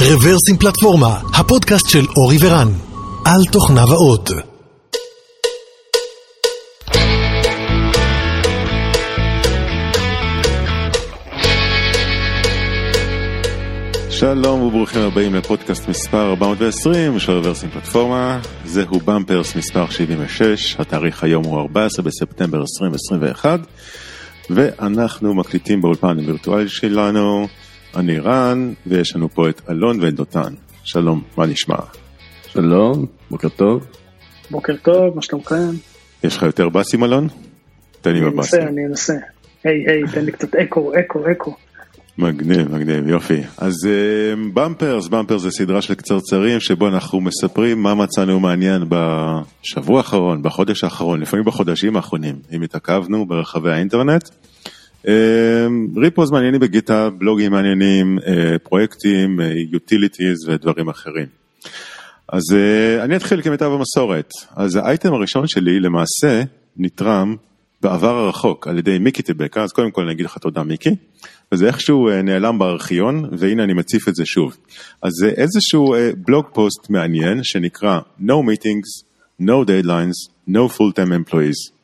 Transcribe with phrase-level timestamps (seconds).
[0.00, 2.68] רוורסים פלטפורמה, הפודקאסט של אורי ורן,
[3.24, 4.30] על תוכניו האות.
[14.10, 21.44] שלום וברוכים הבאים לפודקאסט מספר 420 של רוורסים פלטפורמה, זהו במפרס מספר 76, התאריך היום
[21.44, 23.60] הוא 14 בספטמבר 2021
[24.50, 27.48] ואנחנו מקליטים באולפן הווירטואלי שלנו,
[27.98, 31.76] אני רן ויש לנו פה את אלון ואת דותן, שלום, מה נשמע?
[32.46, 33.86] שלום, בוקר טוב.
[34.50, 35.70] בוקר טוב, מה שלומכם?
[36.24, 37.28] יש לך יותר באסים אלון?
[38.00, 38.60] תן לי אני בבאסים.
[38.60, 39.12] אנסה, אני אנסה.
[39.64, 41.56] היי, היי, תן לי קצת אקו, אקו, אקו.
[42.18, 43.40] מגניב, מגניב, יופי.
[43.58, 43.74] אז
[44.54, 50.84] במפרס, במפרס זה סדרה של קצרצרים שבו אנחנו מספרים מה מצאנו מעניין בשבוע האחרון, בחודש
[50.84, 54.28] האחרון, לפעמים בחודשים האחרונים, אם התעכבנו ברחבי האינטרנט.
[55.96, 59.40] ריפוז מעניינים בגיטה, בלוגים מעניינים, אה, פרויקטים,
[59.72, 61.26] יוטיליטיז ודברים אחרים.
[62.32, 64.30] אז אה, אני אתחיל כמיטב המסורת.
[64.56, 66.42] אז האייטם הראשון שלי למעשה
[66.76, 67.36] נתרם
[67.82, 70.90] בעבר הרחוק על ידי מיקי טבקה, אז קודם כל אני אגיד לך תודה מיקי,
[71.52, 74.56] וזה איכשהו אה, נעלם בארכיון, והנה אני מציף את זה שוב.
[75.02, 79.06] אז זה איזשהו אה, בלוג פוסט מעניין שנקרא No Meetings,
[79.42, 81.77] No Deadlines, No Full Time Employees.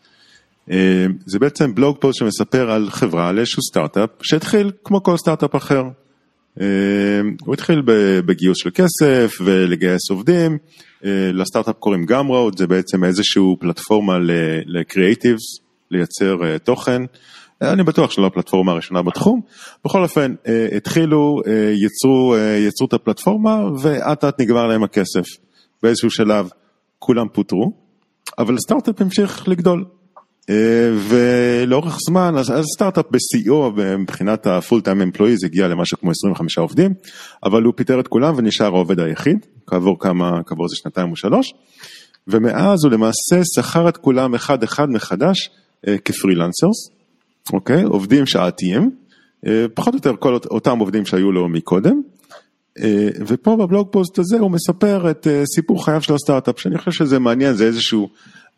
[0.71, 5.55] אה, זה בעצם blog post שמספר על חברה, על איזשהו סטארט-אפ, שהתחיל כמו כל סטארט-אפ
[5.55, 5.83] אחר.
[6.61, 6.67] אה,
[7.45, 7.83] הוא התחיל
[8.27, 10.59] בגיוס של כסף ולגייס עובדים,
[11.05, 14.19] אה, לסטארט-אפ קוראים Gumroad, זה בעצם איזשהו פלטפורמה
[14.67, 15.43] ל creatives,
[15.91, 17.03] לייצר תוכן.
[17.63, 19.41] אני בטוח שלא הפלטפורמה הראשונה בתחום.
[19.85, 20.35] בכל אופן,
[20.77, 21.41] התחילו,
[21.75, 22.37] יצרו,
[22.69, 25.25] יצרו את הפלטפורמה ואט אט נגמר להם הכסף.
[25.83, 26.49] באיזשהו שלב
[26.99, 27.73] כולם פוטרו,
[28.39, 29.85] אבל הסטארט-אפ המשיך לגדול.
[30.51, 36.95] אה, ולאורך זמן, אז סטארט-אפ בשיאו מבחינת ה-full time employees הגיע למשהו כמו 25 עובדים,
[37.45, 41.55] אבל הוא פיטר את כולם ונשאר העובד היחיד, כעבור כמה, כעבור איזה שנתיים או שלוש,
[42.29, 45.51] ומאז הוא למעשה שכר את כולם אחד אחד מחדש
[45.89, 46.89] אה, כפרילנסרס,
[47.53, 47.83] אוקיי?
[47.83, 48.91] עובדים שעתיים,
[49.47, 52.01] אה, פחות או יותר כל אות- אותם עובדים שהיו לו מקודם,
[53.27, 57.19] ופה ב blog post הזה הוא מספר את סיפור חייו של הסטארט-אפ, שאני חושב שזה
[57.19, 58.09] מעניין, זה איזשהו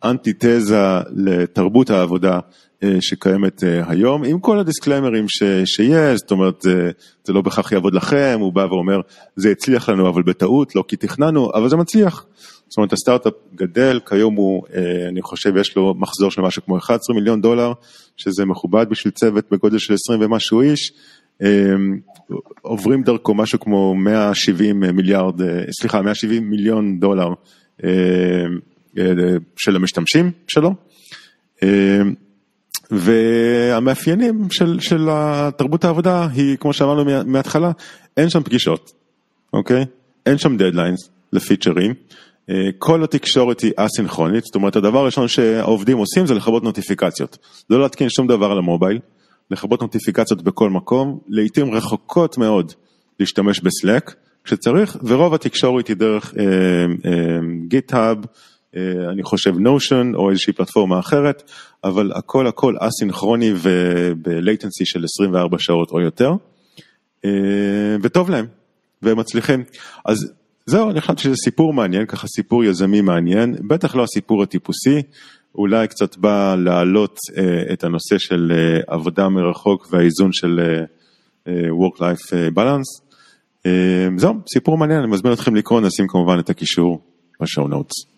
[0.04, 2.38] אנטיתזה לתרבות העבודה
[2.82, 6.90] אה, שקיימת אה, היום, עם כל הדיסקליימרים ש, שיש, זאת אומרת, זה,
[7.24, 9.00] זה לא בהכרח יעבוד לכם, הוא בא ואומר,
[9.36, 12.26] זה הצליח לנו אבל בטעות, לא כי תכננו, אבל זה מצליח.
[12.68, 16.78] זאת אומרת, הסטארט-אפ גדל, כיום הוא, אה, אני חושב, יש לו מחזור של משהו כמו
[16.78, 17.72] 11 מיליון דולר,
[18.16, 20.92] שזה מכובד בשביל צוות בגודל של 20 ומשהו איש.
[22.62, 25.40] עוברים דרכו משהו כמו 170 מיליארד,
[25.80, 27.28] סליחה, 170 מיליון דולר
[29.56, 30.74] של המשתמשים שלו.
[31.62, 31.68] אה,
[32.90, 35.08] והמאפיינים של, של
[35.58, 37.70] תרבות העבודה היא, כמו שאמרנו מה- מההתחלה,
[38.16, 38.92] אין שם פגישות,
[39.52, 39.84] אוקיי?
[40.26, 41.94] אין שם דדליינס לפיצ'רים.
[42.50, 47.38] אה, כל התקשורת היא אסינכרונית, זאת אומרת הדבר הראשון שהעובדים עושים זה לכבות נוטיפיקציות.
[47.70, 48.98] לא להתקין שום דבר על ה mobile,
[49.50, 52.72] לכבות נוטיפיקציות בכל מקום, לעיתים רחוקות מאוד
[53.20, 54.14] להשתמש ב Slack
[54.44, 56.34] כשצריך, ורוב התקשורת היא דרך
[57.68, 58.18] GitHub,
[59.12, 61.50] אני חושב Notion או איזושהי פלטפורמה אחרת,
[61.84, 66.32] אבל הכל הכל אסינכרוני וב latency של 24 שעות או יותר,
[67.24, 67.30] אה,
[68.02, 68.46] וטוב להם,
[69.02, 69.64] והם מצליחים.
[70.04, 70.32] אז
[70.66, 75.02] זהו, אני חושב שזה סיפור מעניין, ככה סיפור יזמי מעניין, בטח לא הסיפור הטיפוסי,
[75.54, 80.84] אולי קצת בא להעלות אה, את הנושא של אה, עבודה מרחוק והאיזון של אה,
[81.48, 83.02] אה, Work-Life אה, Balance.
[83.66, 87.00] אה, זהו, סיפור מעניין, אני מזמין אתכם לקרוא, נשים כמובן את הקישור
[87.40, 88.15] בשואו נוטס.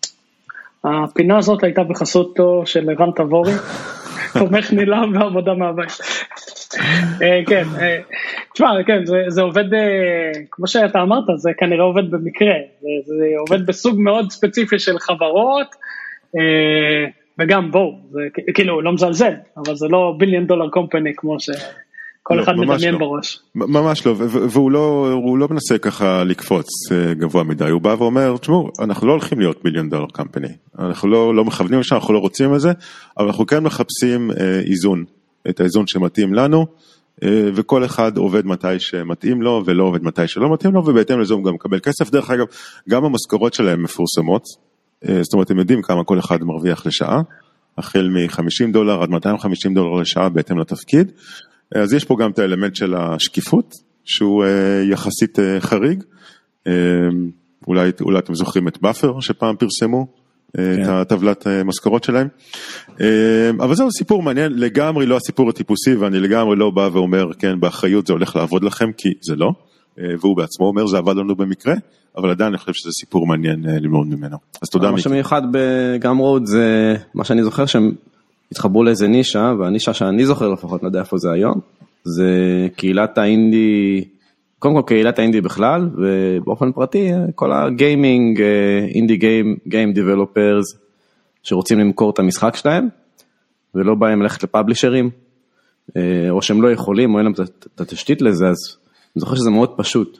[0.83, 3.53] הפינה הזאת הייתה בחסותו של רן תבורי,
[4.39, 5.91] תומך נלהב בעבודה מהבית.
[7.21, 7.97] אה, כן, אה,
[8.53, 9.79] תשמע, כן, זה- זה עובד, אה,
[10.51, 15.67] כמו שאתה אמרת, זה כנראה עובד במקרה, זה- זה עובד בסוג מאוד ספציפי של חברות,
[17.39, 18.19] וגם בואו, זה
[18.53, 21.37] כאילו לא מזלזל, אבל זה לא ביליון דולר קומפני כמו
[22.29, 22.99] שכל לא, אחד מדמיין לא.
[22.99, 23.39] בראש.
[23.55, 24.15] ממש לא,
[24.49, 25.09] והוא לא,
[25.39, 29.65] לא מנסה ככה לקפוץ אה, גבוה מדי, הוא בא ואומר, תשמעו, אנחנו לא הולכים להיות
[29.65, 30.47] מיליון דולר קמפני,
[30.79, 32.71] אנחנו לא, לא מכוונים לשם, אנחנו לא רוצים את זה,
[33.17, 35.03] אבל אנחנו כן מחפשים אה, איזון,
[35.49, 36.65] את האיזון שמתאים לנו,
[37.23, 41.33] אה, וכל אחד עובד מתי שמתאים לו ולא עובד מתי שלא מתאים לו, ובהתאם לזה
[41.33, 42.11] הוא גם מקבל כסף.
[42.11, 42.45] דרך אגב,
[42.89, 44.43] גם המשכורות שלהם מפורסמות,
[45.09, 47.21] אה, זאת אומרת, הם יודעים כמה כל אחד מרוויח לשעה,
[47.77, 51.11] החל מ-50 דולר עד 250 דולר לשעה בהתאם לתפקיד.
[51.75, 53.75] אז יש פה גם את האלמנט של השקיפות,
[54.05, 56.03] שהוא אה, יחסית אה, חריג.
[56.67, 56.73] אה,
[57.67, 60.07] אולי, אולי אתם זוכרים את Buffer שפעם פרסמו,
[60.59, 62.27] אה, את הטבלת משכורות שלהם.
[63.59, 68.07] אבל זהו סיפור מעניין, לגמרי לא הסיפור הטיפוסי ואני לגמרי לא בא ואומר, כן, באחריות
[68.07, 69.51] זה הולך לעבוד לכם, כי זה לא.
[69.97, 71.73] והוא בעצמו אומר זה עבד לנו במקרה,
[72.17, 74.37] אבל עדיין אני חושב שזה סיפור מעניין ללמוד ממנו.
[74.61, 74.95] אז תודה מיקי.
[74.95, 77.91] מה שמיוחד בגם רוד זה מה שאני זוכר שהם
[78.51, 81.59] התחברו לאיזה נישה, והנישה שאני זוכר לפחות, לא יודע איפה זה היום,
[82.03, 82.31] זה
[82.75, 84.05] קהילת האינדי,
[84.59, 88.41] קודם כל קהילת האינדי בכלל, ובאופן פרטי כל הגיימינג,
[88.95, 90.65] אינדי גיים, גיים דיבלופרס,
[91.43, 92.87] שרוצים למכור את המשחק שלהם,
[93.75, 95.09] ולא באים ללכת לפאבלישרים,
[96.29, 97.33] או שהם לא יכולים, או אין להם
[97.75, 98.77] את התשתית לזה, אז
[99.15, 100.19] אני זוכר שזה מאוד פשוט.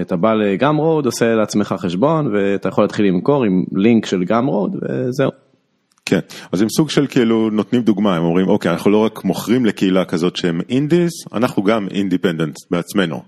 [0.00, 4.76] אתה בא ל Gumroad, עושה לעצמך חשבון, ואתה יכול להתחיל למכור עם לינק של Gumroad,
[4.82, 5.30] וזהו.
[6.08, 6.18] כן,
[6.52, 10.04] אז הם סוג של כאילו נותנים דוגמה, הם אומרים אוקיי אנחנו לא רק מוכרים לקהילה
[10.04, 13.22] כזאת שהם indies, אנחנו גם independent בעצמנו.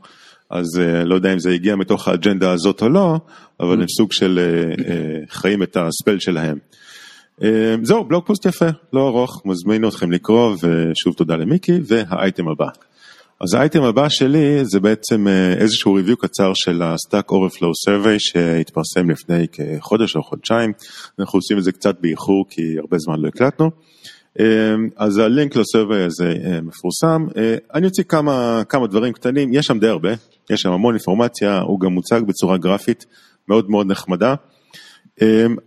[0.50, 3.16] אז אה, לא יודע אם זה הגיע מתוך האג'נדה הזאת או לא,
[3.60, 4.84] אבל הם סוג של אה, אה,
[5.30, 6.58] חיים את הספל שלהם.
[7.82, 12.66] זהו, בלוג פוסט יפה, לא ארוך, מזמין אתכם לקרוא ושוב תודה למיקי והאייטם הבא.
[13.42, 15.26] אז האייטם הבא שלי זה בעצם
[15.58, 20.72] איזשהו ריוויו קצר של ה-Stack Overflow Survey שהתפרסם לפני כחודש או חודשיים,
[21.18, 23.70] אנחנו עושים את זה קצת באיחור כי הרבה זמן לא הקלטנו.
[24.96, 27.26] אז הלינק לסרבי הזה מפורסם,
[27.74, 30.10] אני אוציא כמה, כמה דברים קטנים, יש שם די הרבה,
[30.50, 33.06] יש שם המון אינפורמציה, הוא גם מוצג בצורה גרפית
[33.48, 34.34] מאוד מאוד נחמדה.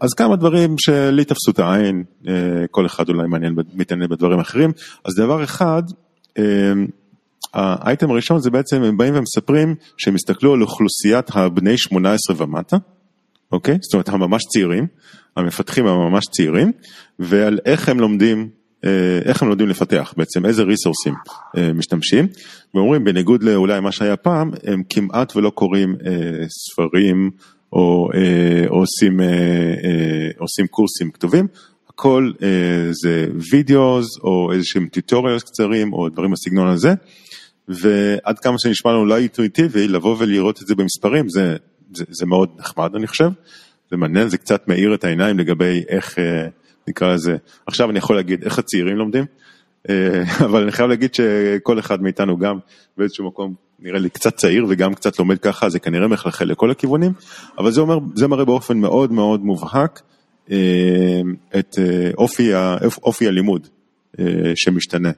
[0.01, 2.03] אז כמה דברים שלי תפסו את העין,
[2.71, 4.71] כל אחד אולי מעניין, מתעניין בדברים אחרים,
[5.05, 5.83] אז דבר אחד,
[7.53, 12.77] האייטם הראשון זה בעצם הם באים ומספרים שהם הסתכלו על אוכלוסיית הבני 18 ומטה,
[13.51, 13.77] אוקיי?
[13.81, 14.87] זאת אומרת הממש צעירים,
[15.37, 16.71] המפתחים הממש צעירים,
[17.19, 18.49] ועל איך הם לומדים,
[18.85, 21.13] אה, איך הם לומדים לפתח בעצם, איזה ריסורסים
[21.57, 22.27] אה, משתמשים,
[22.73, 27.31] ואומרים בניגוד לאולי מה שהיה פעם, הם כמעט ולא קוראים אה, ספרים
[27.73, 28.09] או,
[28.69, 29.19] או עושים,
[30.37, 31.47] עושים קורסים כתובים,
[31.89, 32.31] הכל
[32.91, 36.93] זה videos או איזה שהם tutorials קצרים או דברים בסגנון הזה.
[37.67, 41.55] ועד כמה שנשמע לנו לא אינטואיטיבי, לבוא ולראות את זה במספרים זה,
[41.93, 43.29] זה, זה מאוד נחמד אני חושב,
[43.91, 46.47] זה מעניין, זה קצת מאיר את העיניים לגבי איך אה,
[46.87, 47.37] נקרא לזה,
[47.67, 49.25] עכשיו אני יכול להגיד איך הצעירים לומדים,
[49.89, 52.59] אה, אבל אני חייב להגיד שכל אחד מאיתנו גם
[52.97, 57.11] באיזשהו מקום נראה לי קצת צעיר וגם קצת לומד ככה, זה כנראה מחלחל לכל הכיוונים,
[57.57, 60.01] אבל זה אומר, זה מראה באופן מאוד מאוד מובהק
[60.51, 61.21] אה,
[61.59, 61.79] את
[62.17, 62.51] אופי,
[63.03, 63.67] אופי הלימוד
[64.55, 65.11] שמשתנה.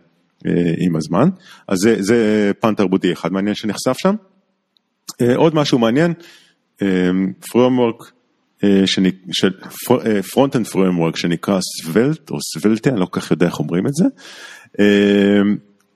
[0.45, 1.29] אה, עם הזמן.
[1.67, 4.15] אז זה, זה פן תרבותי אחד מעניין שנחשף שם.
[5.21, 6.13] אה, עוד משהו מעניין,
[7.51, 8.11] framework,
[10.31, 14.05] front-end framework שנקרא Svelte או סוולטה, אני לא כל כך יודע איך אומרים את זה.
[14.79, 15.41] אה,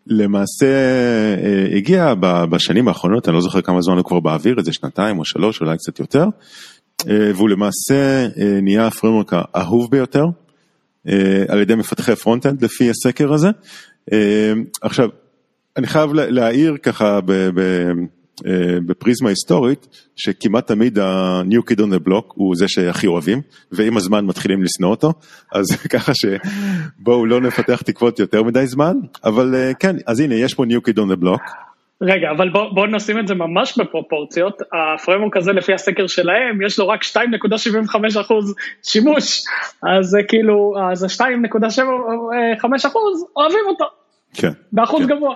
[0.07, 0.67] למעשה
[1.75, 2.13] הגיע
[2.49, 5.77] בשנים האחרונות, אני לא זוכר כמה זמן הוא כבר באוויר, איזה שנתיים או שלוש, אולי
[5.77, 6.25] קצת יותר,
[7.05, 8.27] והוא למעשה
[8.61, 10.25] נהיה ה framework האהוב ביותר
[11.47, 13.49] על ידי מפתחי front-end לפי הסקר הזה,
[14.81, 15.09] עכשיו,
[15.77, 17.19] אני חייב להעיר ככה
[18.45, 23.41] אה, בפריזמה היסטורית, שכמעט תמיד ה-new kid on the block הוא זה שהכי אוהבים,
[23.71, 25.13] ועם הזמן מתחילים לשנוא אותו,
[25.51, 30.53] אז ככה שבואו לא נפתח תקוות יותר מדי זמן, אבל אה, כן, אז הנה, יש
[30.53, 31.51] פה new kid on the block.
[32.01, 36.79] רגע, אבל בואו בוא נשים את זה ממש בפרופורציות, הפרמורק הזה לפי הסקר שלהם, יש
[36.79, 37.09] לו רק 2.75%
[38.83, 39.43] שימוש,
[39.83, 42.95] אז כאילו, אז ה-2.75%
[43.35, 43.85] אוהבים אותו.
[44.33, 44.51] כן.
[44.71, 45.35] באחוז כן, גבוה.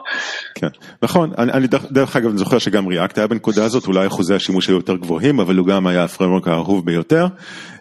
[0.55, 0.67] כן,
[1.01, 4.67] נכון, אני, אני דרך אגב אני זוכר שגם ריאקט היה בנקודה הזאת, אולי אחוזי השימוש
[4.67, 7.27] היו יותר גבוהים, אבל הוא גם היה הפרמורק האהוב ביותר,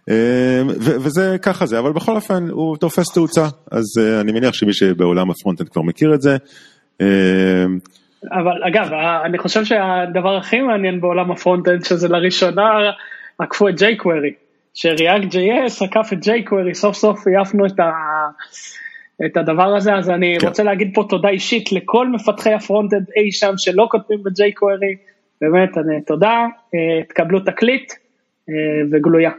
[0.09, 4.73] אה, וזה ככה זה, אבל בכל אופן הוא תופס תאוצה, אז אה, אני מניח שמי
[4.73, 6.37] שבעולם ה front-end כבר מכיר את זה.
[7.01, 7.07] אה,
[8.33, 8.93] אבל אגב,
[9.25, 12.71] אני חושב שהדבר הכי מעניין בעולם ה front-end, שזה לראשונה
[13.39, 14.35] עקפו את jQuery,
[14.75, 17.91] ש React JS עקף את jQuery, סוף סוף העפנו את, ה...
[19.27, 20.47] את הדבר הזה, אז אני כן.
[20.47, 24.97] רוצה להגיד פה תודה אישית לכל מפתחי ה front-end אי שם שלא כותבים ב-jQuery,
[25.41, 27.93] באמת, אני, תודה, אה, תקבלו תקליט
[28.49, 28.55] אה,
[28.93, 29.31] וגלויה.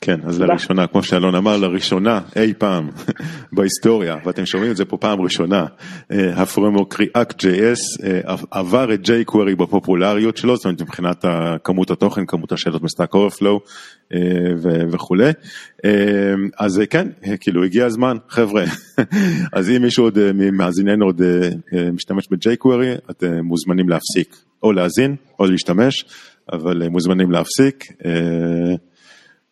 [0.00, 2.90] כן, אז לראשונה, כמו שאלון אמר, לראשונה אי פעם
[3.52, 5.66] בהיסטוריה, ואתם שומעים את זה פה פעם ראשונה,
[6.12, 11.24] אה, ה framework React.js אה, עבר את jQuery בפופולריות שלו, זאת אומרת מבחינת
[11.64, 13.60] כמות התוכן, כמות השאלות ב Stack Overflow
[14.14, 14.18] אה,
[14.90, 15.30] וכולי.
[16.58, 17.08] אז כן,
[17.40, 18.64] כאילו הגיע הזמן, חבר'ה,
[19.52, 21.22] אז אם מישהו עוד ממאזיננו עוד
[21.92, 26.04] משתמש ב-jQuery, אתם מוזמנים להפסיק, או להאזין, או להשתמש,
[26.52, 27.84] אבל מוזמנים להפסיק.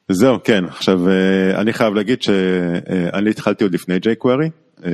[0.08, 4.50] זהו, כן, עכשיו אה, אני חייב להגיד שאני התחלתי עוד לפני jQuery,
[4.84, 4.90] אה,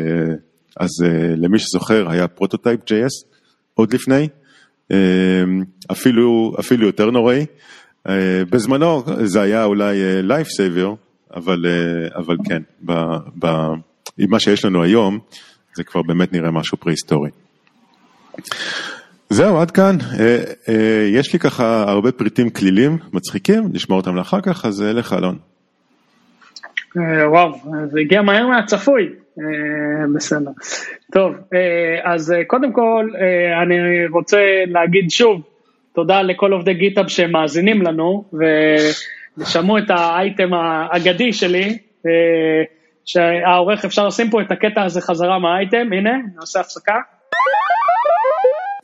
[0.76, 3.26] אז אה, למי שזוכר היה Prototype JS
[3.75, 4.28] עוד לפני,
[5.92, 7.47] אפילו, אפילו יותר נוראי,
[8.50, 10.88] בזמנו זה היה אולי life saver,
[11.37, 11.66] אבל,
[12.16, 12.92] אבל כן, ב,
[13.38, 13.47] ב,
[14.19, 15.19] עם מה שיש לנו היום,
[15.75, 17.31] זה כבר באמת נראה משהו פרה-היסטורי.
[19.33, 19.97] זהו, עד כאן.
[20.21, 20.37] אה,
[20.69, 25.12] אה, יש לי ככה הרבה פריטים כלילים, מצחיקים, נשמור אותם לאחר כך, אז אה, לך
[25.12, 25.39] אלון.
[27.31, 27.53] וואו,
[27.91, 29.09] זה הגיע מהר מהצפוי.
[30.15, 30.51] בסדר.
[31.12, 31.35] טוב,
[32.05, 33.09] אז קודם כל,
[33.62, 35.43] אני רוצה להגיד שוב,
[35.95, 38.25] תודה לכל עובדי גיטאב שמאזינים לנו,
[39.39, 41.79] ושמעו את האייטם האגדי שלי,
[43.05, 46.95] שהעורך אפשר לשים פה את הקטע הזה חזרה מהאייטם, הנה, נעשה הפסקה.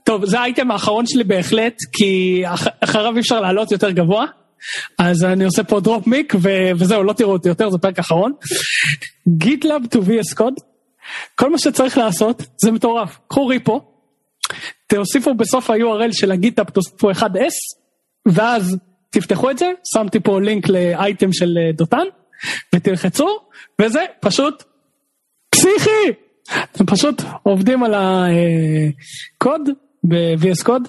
[0.09, 4.27] טוב, זה האייטם האחרון שלי בהחלט, כי אח, אחריו אי אפשר לעלות יותר גבוה,
[4.99, 8.33] אז אני עושה פה דרופ מיק, ו- וזהו, לא תראו אותי יותר, זה פרק אחרון.
[9.45, 10.63] GitLab to VS Code,
[11.35, 13.19] כל מה שצריך לעשות, זה מטורף.
[13.29, 13.81] קחו ריפו,
[14.87, 17.77] תוסיפו בסוף ה-URL של הגיטאפ, תוסיפו 1S,
[18.29, 18.77] ואז
[19.11, 22.05] תפתחו את זה, שמתי פה לינק לאייטם של אה, דותן,
[22.75, 23.29] ותלחצו,
[23.81, 24.65] וזה פשוט
[25.51, 26.13] פסיכי!
[26.73, 29.61] אתם פשוט עובדים על הקוד
[30.05, 30.89] ב- VS Code,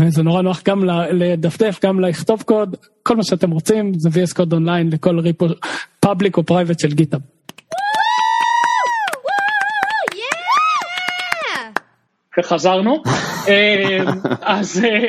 [0.00, 4.52] וזה נורא נוח גם לדפדף, גם לכתוב קוד, כל מה שאתם רוצים, זה VS Code
[4.52, 5.46] online לכל repo
[6.00, 7.20] public או private של GitHub.
[12.38, 13.02] וחזרנו.
[13.48, 13.98] אה,
[14.42, 15.06] אז אה,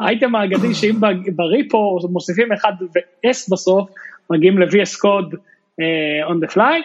[0.00, 0.94] האייטם האגדי שאם
[1.36, 3.90] בריפו מוסיפים 1 ו-S בסוף,
[4.30, 5.36] מגיעים ל-VS Code
[5.80, 6.82] אה, on the fly,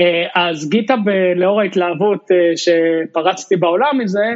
[0.00, 4.34] אה, אז גיטאב אה, לאור ההתלהבות אה, שפרצתי בעולם מזה, אה,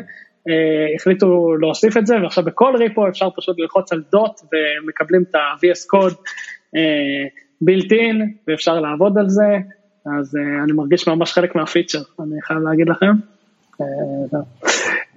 [0.97, 5.97] החליטו להוסיף את זה, ועכשיו בכל ריפו אפשר פשוט ללחוץ על דוט ומקבלים את ה-VS
[5.97, 6.17] Code
[7.61, 9.57] בילט אין, ואפשר לעבוד על זה,
[10.19, 13.13] אז אה, אני מרגיש ממש חלק מהפיצ'ר, אני חייב להגיד לכם.
[13.81, 14.41] אה.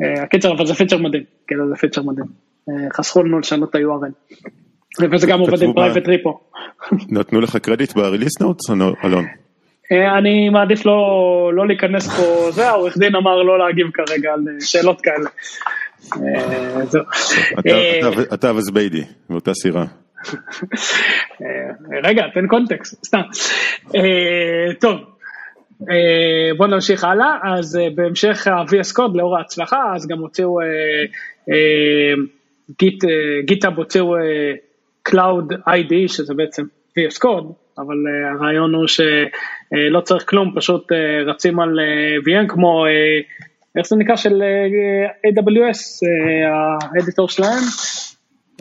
[0.01, 2.27] אה, הקיצר, אבל זה פיצ'ר מדהים, כאילו זה פיצ'ר מדהים.
[2.69, 4.35] אה, חסכו לנו לשנות את ה-URL.
[5.11, 6.39] וזה גם עובד עם private repo.
[7.09, 9.25] נתנו לך קרדיט ב-release notes או לא, אלון?
[9.25, 9.31] אה,
[9.91, 11.01] אני מעדיף לא,
[11.55, 15.29] לא להיכנס פה, זה העורך דין אמר לא להגיב כרגע על אה, שאלות כאלה.
[16.15, 16.83] אה.
[18.33, 19.85] אתה- אה, וזביידי, באותה סירה.
[21.41, 21.47] אה,
[22.03, 23.21] רגע, תן קונטקסט, סתם.
[23.95, 24.97] אה, טוב,
[25.91, 30.57] אה, בואו נמשיך הלאה, אז אה, בהמשך ה-VS Code לאור ההצלחה, אז גם הוציאו,
[33.45, 34.21] גיטאב הוציאו אה,
[35.09, 36.63] Cloud ID, שזה בעצם
[36.99, 42.47] VS Code, אבל אה, הרעיון הוא שלא צריך כלום, פשוט אה, רצים על אה, VM
[42.47, 42.91] כמו, אה,
[43.77, 47.63] איך זה נקרא, של אה, AWS, אה, האדיטור שלהם,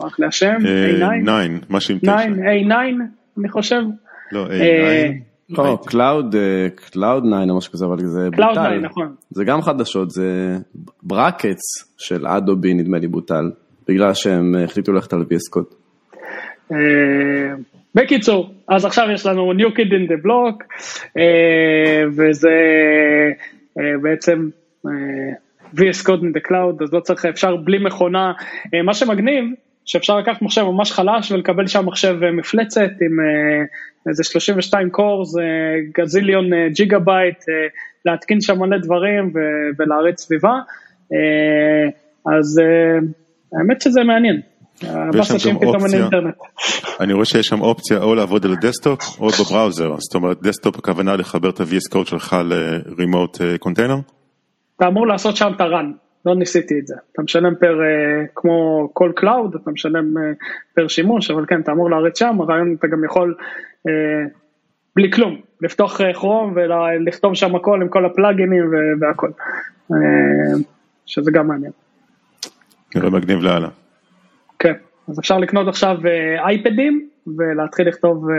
[0.01, 1.23] רק להשם, אה, A9.
[1.23, 2.31] 9, משהו עם 9, 9.
[2.31, 2.73] A9,
[3.39, 3.81] אני חושב.
[4.31, 5.57] לא, אה, A9.
[5.57, 6.35] לא, Cloud,
[6.91, 8.79] Cloud 9 או משהו כזה, אבל זה Cloud9, בוטל.
[8.79, 9.15] נכון.
[9.29, 10.57] זה גם חדשות, זה
[11.03, 13.51] Brackets של Adobe נדמה לי בוטל,
[13.87, 15.63] בגלל שהם החליטו ללכת על VS.
[16.71, 17.55] אה,
[17.95, 20.65] בקיצור, אז עכשיו יש לנו New Kid in the Block,
[21.17, 22.49] אה, וזה
[23.79, 24.49] אה, בעצם
[24.85, 24.91] אה,
[25.75, 28.33] VS Code in the Cloud, אז לא צריך, אפשר בלי מכונה,
[28.83, 29.45] מה שמגניב,
[29.85, 33.17] שאפשר לקחת מחשב ממש חלש ולקבל שם מחשב מפלצת עם
[34.09, 35.35] איזה 32 cores,
[35.97, 37.43] gazillion ג'יגה בייט,
[38.05, 39.33] להתקין שם מלא דברים
[39.79, 40.53] ולהריץ סביבה,
[42.25, 42.61] אז
[43.53, 44.41] האמת שזה מעניין.
[44.83, 46.07] הבאסה שם גם אופציה.
[46.99, 50.41] אני רואה שיש שם אופציה או לעבוד על ה desktop או ב browser, זאת אומרת
[50.41, 54.01] desktop הכוונה לחבר את ה-VS Code שלך ל-remote אה, container.
[54.77, 55.85] אתה אמור לעשות שם את ה-run,
[56.25, 56.95] לא ניסיתי את זה.
[57.13, 60.23] אתה משלם פר, אה, כמו כל cloud, אתה משלם אה,
[60.75, 63.35] פר שימוש, אבל כן, אתה אמור להריץ שם, הרעיון אתה גם יכול
[63.87, 63.91] אה,
[64.95, 68.63] בלי כלום, לפתוח Chrome ולכתוב שם הכל עם כל הפלאגינים
[69.01, 69.29] והכל.
[69.91, 70.59] אה,
[71.05, 71.71] שזה גם מעניין.
[72.95, 73.67] נראה מגניב לאללה.
[74.61, 74.73] כן,
[75.07, 78.35] אז אפשר לקנות עכשיו אה, אייפדים ולהתחיל לכתוב, אה,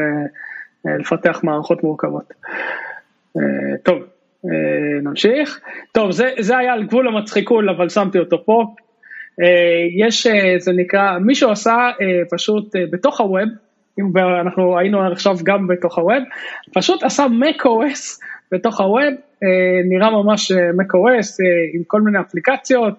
[0.86, 2.32] אה, לפתח מערכות מורכבות.
[3.82, 3.98] טוב,
[5.02, 5.60] נמשיך.
[5.92, 8.74] טוב, זה, זה היה על גבול המצחיקול, אבל שמתי אותו פה.
[9.98, 10.26] יש,
[10.58, 11.90] זה נקרא, מישהו עשה
[12.30, 13.48] פשוט בתוך הווב,
[13.98, 14.04] אם
[14.40, 16.22] אנחנו היינו עכשיו גם בתוך הווב,
[16.74, 21.36] פשוט עשה macOS בתוך הווב, אה, נראה ממש macOS
[21.74, 22.94] עם כל מיני אפליקציות,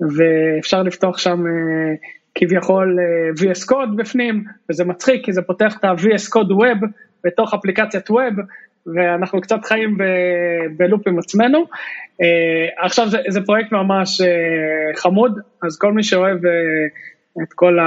[0.00, 1.94] ואפשר לפתוח שם אה,
[2.34, 6.86] כביכול אה, VS Code בפנים, וזה מצחיק כי זה פותח את ה-VS Code Web
[7.24, 8.40] בתוך אפליקציית Web,
[8.94, 11.58] ואנחנו קצת חיים ב- בלופ עם עצמנו.
[12.22, 14.20] אה, עכשיו זה, זה פרויקט ממש
[14.96, 16.38] חמוד, אז כל מי שאוהב
[17.42, 17.78] את כל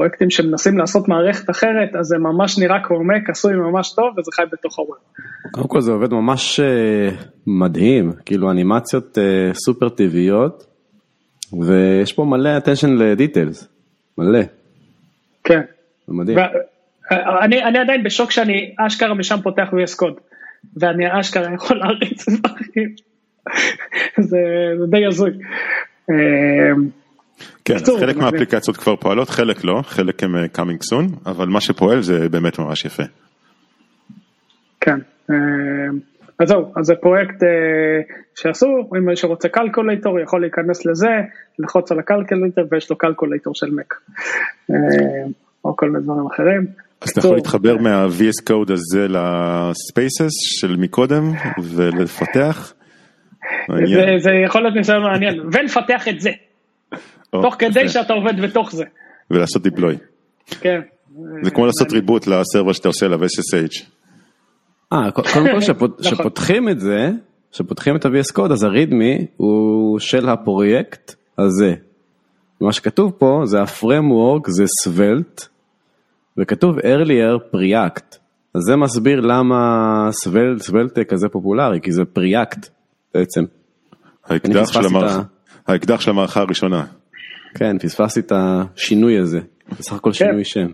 [0.00, 4.30] הפרויקטים שמנסים לעשות מערכת אחרת, אז זה ממש נראה כמו מק, עשוי ממש טוב, וזה
[4.34, 4.96] חי בתוך הווב.
[5.50, 7.08] קודם כל זה עובד ממש אה,
[7.46, 10.66] מדהים, כאילו אנימציות אה, סופר טבעיות,
[11.66, 13.68] ויש פה מלא attention לדיטיילס,
[14.18, 14.40] מלא,
[15.44, 15.60] כן.
[16.06, 16.38] זה מדהים.
[17.10, 20.20] ואני אני עדיין בשוק שאני אשכרה משם פותח VS Code,
[20.76, 22.94] ואני אשכרה יכול להריץ דברים.
[24.30, 24.38] זה
[24.78, 25.32] זה די הזוי.
[27.64, 28.16] כן, אז חלק.
[28.16, 32.58] מהאפליקציות כבר פועלות, חלק לא, חלק הם אה, coming soon, אבל מה שפועל זה באמת
[32.58, 33.02] ממש יפה.
[34.80, 34.98] כן.
[35.30, 35.36] אה,
[36.38, 37.48] אז זהו, אז זה פרויקט אה,
[38.34, 38.66] שעשו,
[38.96, 41.10] אם מי שרוצה calculator יכול להיכנס לזה,
[41.58, 43.94] ללחוץ על ה calculator ויש לו calculator של Mac.
[45.64, 46.66] או כל מיני דברים אחרים.
[47.00, 51.32] אז אתה יכול להתחבר מה-VS Code הזה ל spaces של מקודם
[51.62, 52.74] ולפתח.
[53.68, 56.30] זה, זה יכול להיות ניסיון מעניין, ולפתח את זה,
[57.30, 57.88] תוך כדי.
[57.88, 58.84] שאתה עובד בתוך זה.
[59.30, 59.96] ולעשות deploy.
[60.46, 60.80] כן.
[61.42, 63.82] זה כמו לעשות reboot ל server שאתה עושה עליו SSH.
[64.92, 66.14] אה, קודם כל שפות- נכון.
[66.18, 67.10] שפותחים את זה,
[67.52, 71.74] שפותחים את ה-VS Code, אז ה-readme הוא של הפרויקט הזה.
[72.60, 75.46] מה שכתוב פה זה ה-framework זה svelte,
[76.38, 78.16] וכתוב earlier preact.
[78.54, 79.56] אז זה מסביר למה
[80.26, 82.66] svelte, svelte כזה פופולרי, כי זה preact
[83.14, 83.44] בעצם.
[85.66, 86.84] האקדח של המערכה הראשונה.
[87.54, 89.40] כן, פספסתי את השינוי הזה.
[89.78, 90.66] בסך הכל שינוי שם.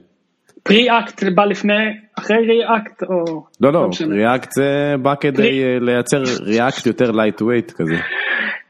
[0.62, 1.72] Preact בא לפני,
[2.18, 3.44] אחרי React, או...
[3.60, 4.14] לא, לא, משנה.
[4.14, 7.96] React זה בא כדי אה, לייצר React יותר lightweight כזה.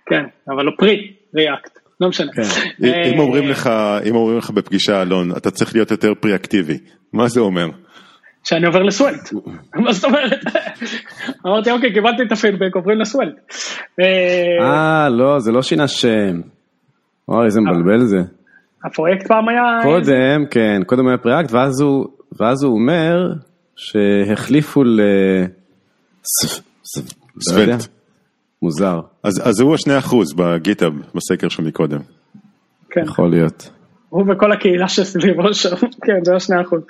[0.07, 2.33] כן, אבל לא Pre, React, לא משנה.
[2.33, 2.43] כן.
[2.85, 3.71] אה, אם אומרים לך,
[4.09, 6.79] אם אומרים לך בפגישה אלון, אתה צריך להיות יותר פרי-אקטיבי,
[7.13, 7.67] מה זה אומר?
[8.45, 9.33] שאני עובר לסוולט.
[9.85, 10.41] מה זאת אומרת?
[11.47, 13.35] אמרתי, אוקיי, קיבלתי את הפידבק, עוברים ל Svelte.
[14.01, 16.41] אה, אה, לא, זה לא שינה שם.
[17.29, 18.19] אוי, איזה מבלבל זה.
[18.85, 19.63] הפרויקט פעם היה...
[19.83, 22.07] קודם, כן, קודם היה פריאקט, ואז הוא,
[22.41, 23.33] ואז הוא אומר
[23.77, 25.01] שהחליפו ל...
[25.01, 25.47] לא.
[27.41, 27.87] סוולט.
[28.63, 32.01] מוזר, אז אז הוא השני אחוז בגיטאב, בסקר של מקודם.
[32.91, 33.71] כן, יכול להיות.
[34.09, 36.81] הוא וכל הקהילה שסביבו שם, כן, זה השני אחוז.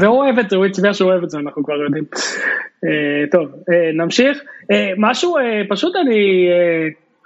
[0.00, 2.04] והוא אוהב את זה, הוא הצביע שהוא אוהב את זה, אנחנו כבר יודעים.
[2.84, 4.38] אה, טוב, אה, נמשיך.
[4.72, 5.34] אה, משהו,
[5.68, 6.48] פשוט אני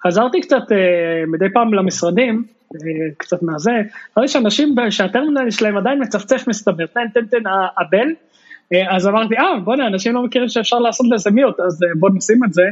[0.07, 2.79] חזרתי קצת אה, מדי פעם למשרדים, אה,
[3.17, 3.71] קצת מהזה,
[4.17, 7.43] ראיתי שאנשים שהטרמינל שלהם עדיין מצפצף מסתבר, תן תן תן
[7.79, 8.09] הבן.
[8.73, 12.45] אה, אז אמרתי, אה, בוא'נה, אנשים לא מכירים שאפשר לעשות לזה מיוט, אז בוא נשים
[12.45, 12.63] את זה.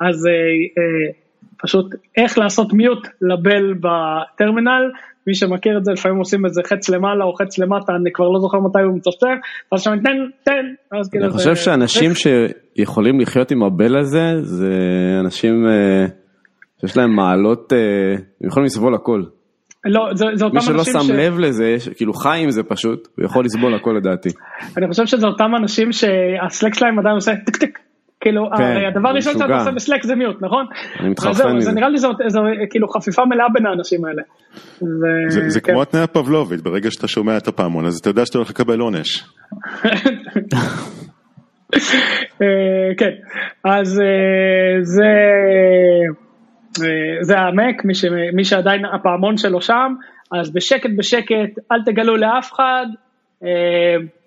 [0.00, 0.28] אז
[1.62, 4.90] פשוט איך לעשות מיוט לבל בטרמינל,
[5.26, 8.28] מי שמכיר את זה לפעמים עושים את זה חץ למעלה או חץ למטה, אני כבר
[8.28, 9.26] לא זוכר מתי הוא מצפצף,
[9.72, 14.74] אז שם תן, תן, אז כאילו אני חושב שאנשים שיכולים לחיות עם הבל הזה, זה
[15.20, 16.06] אנשים אה,
[16.80, 17.78] שיש להם מעלות, אה,
[18.40, 19.22] הם יכולים לסבול הכל.
[19.84, 21.10] לא, זה, זה אותם מי שלא אנשים שם ש...
[21.10, 24.28] לב לזה, ש- כאילו חי עם זה פשוט, הוא יכול לסבול הכל לדעתי.
[24.76, 27.78] אני חושב שזה אותם אנשים שהסלק שלהם עדיין עושה טק טק.
[28.20, 29.58] כאילו, כן, הרי הדבר הראשון שאתה.
[29.58, 30.66] עושה בסלק זה מיוט, נכון?
[31.00, 31.64] אני מתחרפן מזה.
[31.64, 32.10] זה נראה לי זו,
[32.70, 34.22] כאילו חפיפה מלאה בין האנשים האלה.
[34.82, 35.72] ו- זה זה כן.
[35.72, 39.24] כמו התניה פבלובית, ברגע שאתה שומע את הפעמון, אז אתה יודע שאתה הולך לקבל עונש.
[42.42, 43.10] אה, כן,
[43.64, 45.12] אז אה, זה,
[46.82, 49.94] אה, זה המק, מי, ש, מי שעדיין הפעמון שלו שם,
[50.32, 52.86] אז בשקט בשקט, אל תגלו לאף אחד,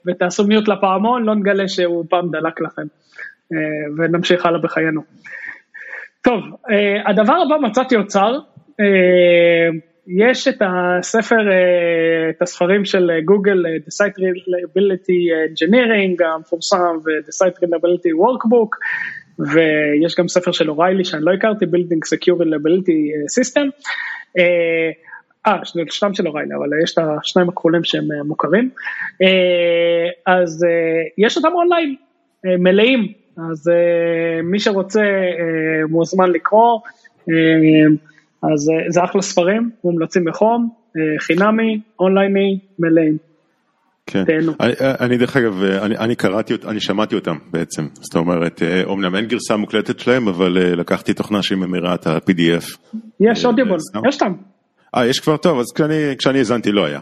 [0.07, 2.87] ותעשו מיוט לפעמון, לא נגלה שהוא פעם דלק לכם,
[3.97, 5.01] ונמשיך הלאה בחיינו.
[6.21, 8.39] טוב, אה, הדבר הבא מצאתי אוצר,
[8.79, 9.69] אה,
[10.07, 16.97] יש את הספר, אה, את הספרים של אה, גוגל, אה, The Site Reliability Engineering המפורסם
[17.05, 18.69] ו-The Site Reliability Workbook,
[19.39, 23.01] ויש גם ספר של אוריילי שאני לא הכרתי, Building Secure Reliability
[23.39, 23.69] System.
[24.37, 24.91] אה,
[25.47, 28.69] אה, שניים של אוריילי, אבל יש את השניים הכחולים שהם אה, מוכרים.
[29.21, 31.95] אה, אז אה, יש אותם אונליין,
[32.45, 35.05] אה, מלאים, אז אה, מי שרוצה אה,
[35.89, 36.79] מוזמן לקרוא,
[37.29, 37.33] אה,
[38.53, 40.69] אז זה אחלה ספרים, מומלצים בחום,
[41.19, 43.17] חינמי, אונלייני, מלאים.
[44.05, 44.23] כן.
[44.25, 44.53] תהנו.
[44.59, 49.25] אני- אני דרך אגב, אני אני קראתי, אני שמעתי אותם בעצם, זאת אומרת, אומנם אין
[49.25, 52.77] גרסה מוקלטת שלהם, אבל לקחתי תוכנה שהיא ממירה את ה-PDF.
[53.19, 53.77] יש אודיובול.
[54.07, 54.33] יש אותם.
[54.95, 56.99] אה, יש כבר טוב, אז כשאני, כשאני האזנתי לא היה.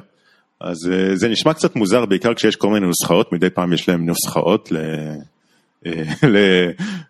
[0.61, 0.77] אז
[1.13, 4.77] זה נשמע קצת מוזר, בעיקר כשיש כל מיני נוסחאות, מדי פעם יש להם נוסחאות ל...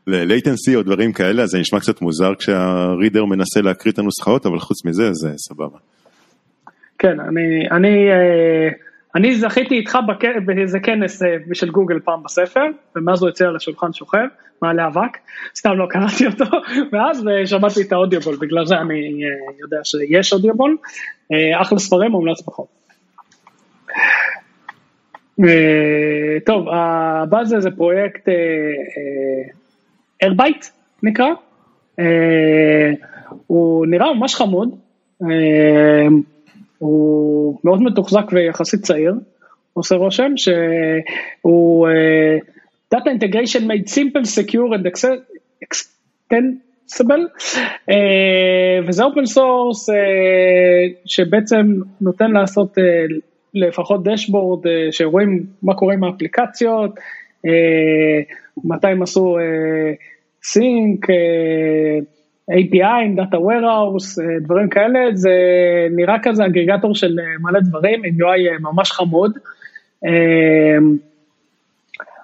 [0.07, 4.85] ל-latency או דברים כאלה, זה נשמע קצת מוזר כשהרידר מנסה להקריא את הנוסחאות, אבל חוץ
[4.85, 5.77] מזה זה סבבה.
[6.99, 8.69] כן, אני, אני, אה,
[9.15, 9.97] אני זכיתי איתך
[10.45, 14.25] באיזה כנס אה, של גוגל פעם בספר, ומאז הוא יוצא על השולחן שוכב,
[14.61, 15.17] מעלה אבק,
[15.55, 16.57] סתם לא קראתי אותו,
[16.91, 19.23] ואז אה, שמעתי את האודיובול, בגלל זה אני
[19.61, 20.77] יודע שיש אודיובול,
[21.61, 22.65] אחלה ספרים, מומלץ בחום.
[25.47, 28.29] אה, טוב, הבא זה, פרויקט
[30.21, 30.65] איירבייט
[31.03, 31.27] נקרא,
[31.99, 32.91] אה,
[33.47, 34.75] הוא נראה ממש חמוד,
[35.23, 36.07] אה,
[36.77, 39.13] הוא מאוד מתוחזק ויחסית צעיר,
[39.73, 41.87] עושה רושם שהוא
[42.95, 45.23] Data Integration made simple, secure and access-
[45.65, 45.91] ex-
[46.33, 47.27] extensible,
[48.87, 49.89] וזה open source
[51.05, 52.77] שבעצם נותן לעשות
[53.53, 57.49] לפחות dashboard אה, שרואים מה קורה עם האפליקציות, אה,
[58.63, 59.37] מתי הם עשו
[60.43, 62.03] sync, אה,
[62.51, 65.31] API, Data Warehouse, דברים כאלה, זה
[65.91, 69.31] נראה כזה aggregator של מלא דברים עם UI ממש חמוד.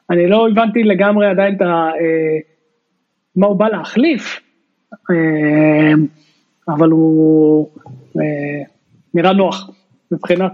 [0.09, 1.89] אני לא הבנתי לגמרי עדיין את ה...
[3.37, 4.41] מה הוא בא להחליף,
[4.93, 5.93] אה,
[6.67, 7.69] אבל הוא
[8.17, 8.63] אה,
[9.13, 9.69] נראה נוח
[10.11, 10.51] מבחינת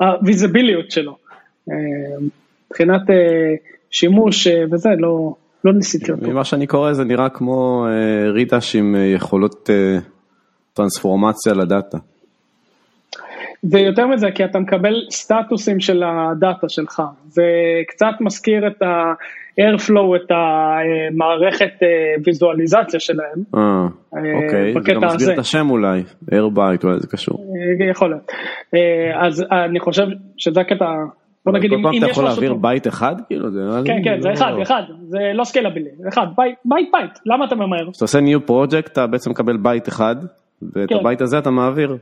[0.00, 1.16] הוויזביליות אה, שלו,
[2.66, 3.02] מבחינת
[3.90, 6.26] שימוש וזה, לא, לא ניסיתי אותו.
[6.28, 7.86] ממה שאני קורא זה נראה כמו
[8.34, 9.70] ריטש עם יכולות
[10.74, 11.98] טרנספורמציה לדאטה.
[13.64, 17.42] ויותר מזה, כי אתה מקבל סטטוסים של הדאטה שלך, זה
[17.88, 21.88] קצת מזכיר את ה-Airflow, את המערכת אה,
[22.24, 23.42] ויזואליזציה שלהם.
[23.54, 27.54] אה, אה אוקיי, זה גם מסביר את השם אולי, Airbyte, אולי זה קשור.
[27.80, 28.32] אה, יכול להיות.
[29.14, 30.84] אז אני חושב שזה הקטע,
[31.46, 31.98] בוא נגיד, אם יש משהו...
[31.98, 33.14] אתה יכול להעביר בייט אחד?
[33.26, 33.60] כאילו, זה...
[33.84, 36.58] כן, כן, זה לא- אחד, אחד, זה לא סקיילבילי, אחד, בייט,
[36.92, 37.90] בייט, למה אתה ממהר?
[37.90, 40.16] כשאתה עושה new project, אתה בעצם מקבל בייט אחד,
[40.62, 40.96] ואת כן.
[40.96, 41.96] הבייט הזה אתה מעביר.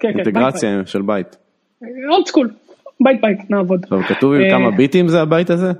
[0.00, 1.36] כן, כן, אינטגרציה של בית.
[1.82, 2.50] אולד סקול,
[3.00, 3.86] בית בית, נעבוד.
[3.88, 5.72] טוב, כתוב עם כמה אה, ביטים זה הבית הזה?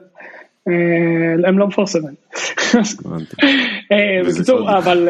[0.68, 2.14] אה, הם לא מפורסמים.
[3.92, 5.09] אה, בקיצור, אבל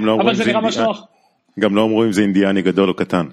[0.00, 1.06] לא זה נראה ממש נוח.
[1.60, 3.26] גם לא אמרו אם זה אינדיאני גדול או קטן.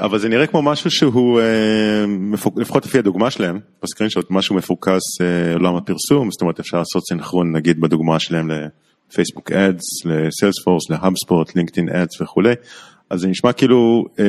[0.00, 1.40] אבל זה נראה כמו משהו שהוא,
[2.56, 5.00] לפחות לפי הדוגמה שלהם, בסקרין שוט, משהו מפוקס
[5.54, 8.50] עולם הפרסום, זאת אומרת אפשר לעשות סינכרון נגיד בדוגמה שלהם
[9.10, 12.54] לפייסבוק אדס, לסיילספורס, להאבספורט, לינקדאין אדס וכולי,
[13.12, 14.24] אז זה נשמע כאילו אה,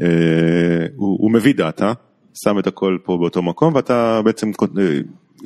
[0.00, 1.92] אה, הוא, הוא מביא דאטה,
[2.34, 4.82] שם את הכל פה באותו מקום ואתה בעצם אה,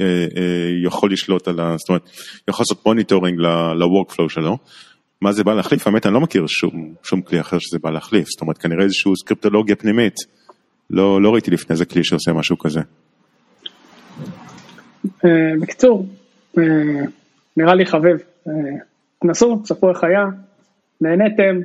[0.01, 1.75] אה, אה, יכול לשלוט על ה...
[1.79, 2.03] זאת אומרת,
[2.49, 4.59] יכול לעשות monitoring ל-workflow שלו.
[5.21, 5.87] מה זה בא להחליף?
[5.87, 9.13] האמת אני לא מכיר שום, שום כלי אחר שזה בא להחליף, זאת אומרת כנראה איזושהי
[9.17, 10.15] סקריפטולוגיה פנימית.
[10.91, 12.81] לא, לא ראיתי לפני איזה כלי שעושה משהו כזה.
[15.25, 16.07] אה, בקיצור,
[16.59, 16.65] אה,
[17.57, 18.17] נראה לי חביב.
[19.23, 20.25] תנסו, תספרו איך היה,
[21.01, 21.61] נהניתם,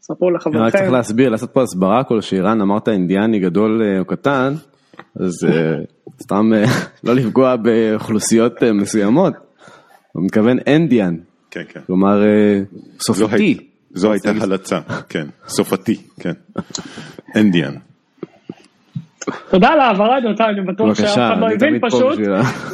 [0.00, 0.58] ספרו לחברכם.
[0.58, 4.54] רק צריך להסביר, לעשות פה הסברה כלשהי, רן אמרת אינדיאני גדול אה, או קטן,
[5.16, 5.74] אז אה,
[6.22, 6.64] סתם אה,
[7.04, 9.32] לא לפגוע באוכלוסיות מסוימות,
[10.12, 11.16] הוא מתכוון אנדיאן,
[11.50, 11.80] כן, כן.
[11.86, 12.22] כלומר
[13.00, 13.58] סופתי.
[13.90, 16.32] זו הייתה הלצה, כן, סופתי, כן,
[17.36, 17.74] אנדיאן.
[19.50, 22.18] תודה על ההעברה דותה, אני בטוח שאף אחד לא הבין פשוט,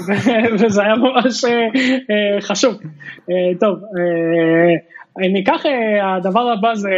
[0.61, 1.44] וזה היה ממש
[2.40, 2.74] חשוב.
[3.61, 3.78] טוב,
[5.18, 6.90] ניקח, אה, הדבר הבא זה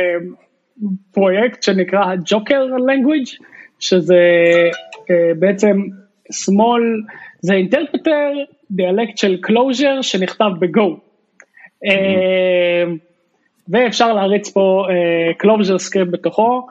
[1.12, 3.26] פרויקט שנקרא Joker language
[3.80, 4.20] שזה
[5.10, 5.76] אה, בעצם
[6.32, 8.32] small, זה interpreter
[8.70, 10.96] דיאלקט של Clojure שנכתב ב Go.
[11.84, 12.84] אה,
[13.68, 14.86] ואפשר להריץ פה
[15.42, 16.66] Clojure script בתוכו,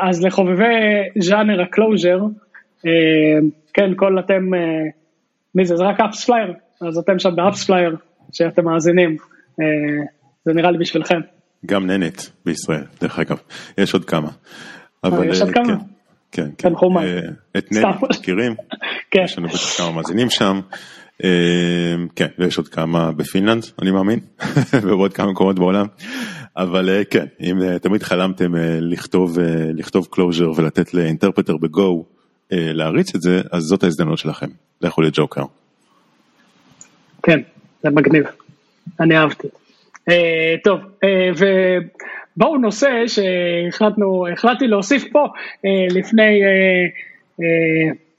[0.00, 0.64] אז לחובבי
[1.18, 2.20] ז'אנר ה Clojure,
[3.74, 4.50] כן, כל אתם,
[5.54, 5.76] מי זה?
[5.76, 7.96] זה רק AppsFlyer, אז אתם שם ב AppsFlyer
[8.32, 9.16] שאתם מאזינים.
[10.48, 11.20] זה נראה לי בשבילכם.
[11.66, 13.38] גם Nanit בישראל, דרך אגב,
[13.78, 14.28] יש עוד כמה.
[15.04, 15.76] אבל יש עוד אה, כמה?
[16.32, 16.74] כן, כן.
[16.80, 16.96] כן.
[16.98, 17.20] אה,
[17.58, 18.54] את Nanit מכירים?
[19.10, 19.22] כן.
[19.24, 20.60] יש לנו בטח כמה מאזינים שם.
[21.24, 21.30] אה,
[22.16, 24.20] כן, ויש עוד כמה בפינלנד, אני מאמין,
[24.82, 25.86] ובעוד כמה מקומות בעולם.
[26.56, 29.38] אבל כן, אם תמיד חלמתם לכתוב,
[29.74, 32.04] לכתוב closure ולתת לאינטרפטר בגו
[32.50, 34.46] להריץ את זה, אז זאת ההזדמנות שלכם,
[34.80, 35.44] לכו לג'וקר.
[37.22, 37.40] כן,
[37.82, 38.24] זה מגניב,
[39.00, 39.48] אני אהבתי.
[40.08, 41.30] אה, טוב, אה,
[42.36, 45.26] ובואו נושא שהחלטנו, החלטתי להוסיף פה
[45.64, 46.42] אה, לפני,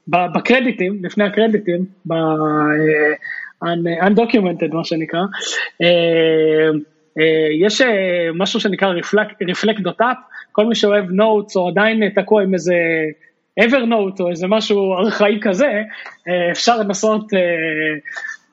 [0.07, 5.21] בקרדיטים, לפני הקרדיטים, ב-undocumented מה שנקרא,
[7.61, 7.81] יש
[8.33, 8.93] משהו שנקרא
[9.41, 10.17] reflect.app,
[10.51, 12.75] כל מי שאוהב notes או עדיין תקוע עם איזה
[13.59, 15.81] Evernote או איזה משהו ארכאי כזה,
[16.51, 17.25] אפשר לנסות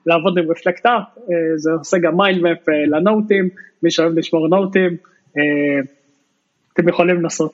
[0.06, 3.48] לעבוד עם Reflect app, אה, זה עושה גם mind map אה, לנוטים,
[3.82, 4.96] מי שאוהב לשמור נוטים,
[5.36, 5.92] אה,
[6.72, 7.52] אתם יכולים לנסות.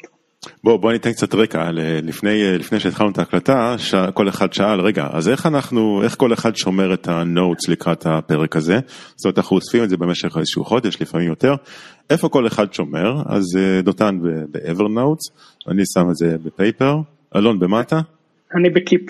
[0.64, 1.70] בוא בוא ניתן קצת רקע.
[2.02, 3.94] לפני לפני שהתחלנו את ההקלטה ש...
[4.14, 8.06] כל אחד שאל רגע אז איך אנחנו איך כל אחד שומר את ה notes לקראת
[8.06, 8.78] הפרק הזה?
[9.16, 11.54] זאת אומרת אנחנו אוספים את זה במשך איזשהו חודש לפעמים יותר.
[12.10, 13.22] איפה כל אחד שומר?
[13.26, 13.44] אז
[13.82, 15.32] דותן ב-Evernotes
[15.68, 16.96] אני שם את זה בפייפר.
[17.36, 18.00] אלון במטה?
[18.54, 19.02] אני בקיפ.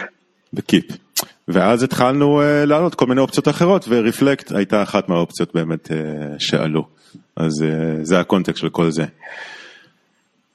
[0.52, 0.84] בקיפ
[1.48, 5.90] ואז התחלנו uh, להעלות כל מיני אופציות אחרות ורפלקט הייתה אחת מהאופציות באמת uh,
[6.38, 6.86] שעלו.
[7.36, 7.66] אז uh,
[8.02, 9.04] זה הקונטקסט של כל זה.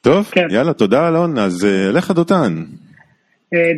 [0.02, 0.48] טוב, כן.
[0.50, 2.64] יאללה, תודה אלון, אז uh, לך דותן.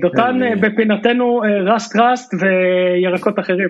[0.02, 1.42] דותן uh, בפינתנו
[1.76, 3.70] רסט רסט וירקות אחרים.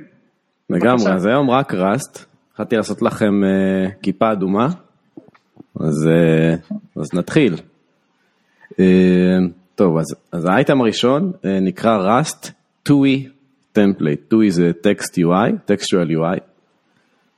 [0.70, 2.26] לגמרי, אז היום רק רסט.
[2.54, 4.68] החלטתי לעשות לכם uh, כיפה אדומה,
[5.80, 7.56] אז, uh, אז נתחיל.
[8.72, 8.76] Uh,
[9.76, 12.52] טוב, אז, אז האייטם הראשון uh, נקרא Rust
[12.88, 13.30] TUI.
[13.78, 16.40] Template, TUI זה Text UI, Textual UI,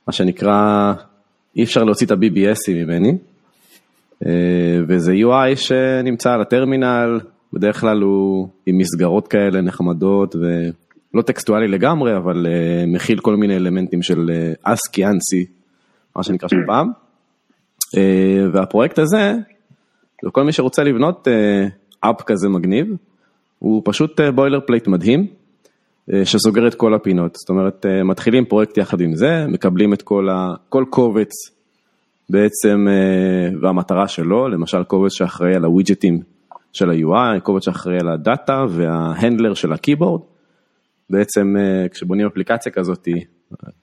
[0.06, 0.92] מה שנקרא,
[1.56, 3.18] אי אפשר להוציא את ה-BBSים ממני,
[4.22, 4.26] uh,
[4.88, 7.20] וזה UI שנמצא על הטרמינל,
[7.52, 13.56] בדרך כלל הוא עם מסגרות כאלה נחמדות ולא טקסטואלי לגמרי, אבל אה, מכיל כל מיני
[13.56, 14.30] אלמנטים של
[14.62, 15.46] אסקי, uh, אנסי,
[16.16, 16.90] מה שנקרא של פעם.
[18.52, 19.34] והפרויקט הזה,
[20.22, 21.28] לכל מי שרוצה לבנות
[22.00, 22.96] app כזה מגניב,
[23.62, 27.34] הוא פשוט boiler אה, plate מדהים, אה, שסוגר את כל הפינות.
[27.34, 31.30] זאת אומרת, אה, מתחילים פרויקט יחד עם זה, מקבלים את כל, ה, כל קובץ
[32.30, 32.86] בעצם,
[33.60, 36.20] והמטרה שלו, למשל קובץ שאחראי על הווידג'טים
[36.72, 40.22] של ה-UI, קובץ שאחראי על הדאטה וההנדלר של הקeyboard.
[41.10, 43.08] בעצם אה, כשבונים אפליקציה כזאת,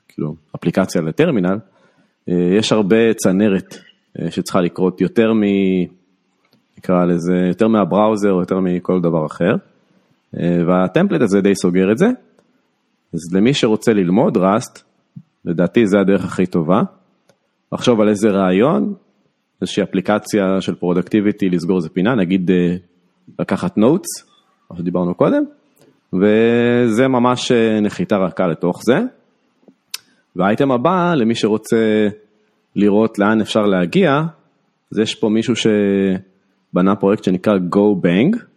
[0.08, 1.58] כאילו אפליקציה לטרמינל,
[2.30, 3.78] אה, יש הרבה צנרת
[4.20, 5.44] אה, שצריכה לקרות יותר מ...
[6.78, 9.56] נקרא לזה, יותר מהבראוזר או יותר מכל דבר אחר.
[10.34, 12.08] והטמפלט הזה די סוגר את זה.
[13.14, 14.84] אז למי שרוצה ללמוד ראסט,
[15.46, 16.82] לדעתי זה הדרך הכי טובה.
[17.72, 18.94] לחשוב על איזה רעיון,
[19.62, 22.76] איזושהי אפליקציה של productivity לסגור איזה פינה, נגיד אה,
[23.40, 24.08] לקחת notes,
[24.72, 25.44] מה שדיברנו קודם,
[26.14, 29.00] וזה ממש אה, נחיתה רכה לתוך זה.
[30.36, 32.08] והאייטם הבא, למי שרוצה
[32.76, 34.22] לראות לאן אפשר להגיע,
[34.92, 38.49] אז יש פה מישהו שבנה פרויקט שנקרא Gobang, אה,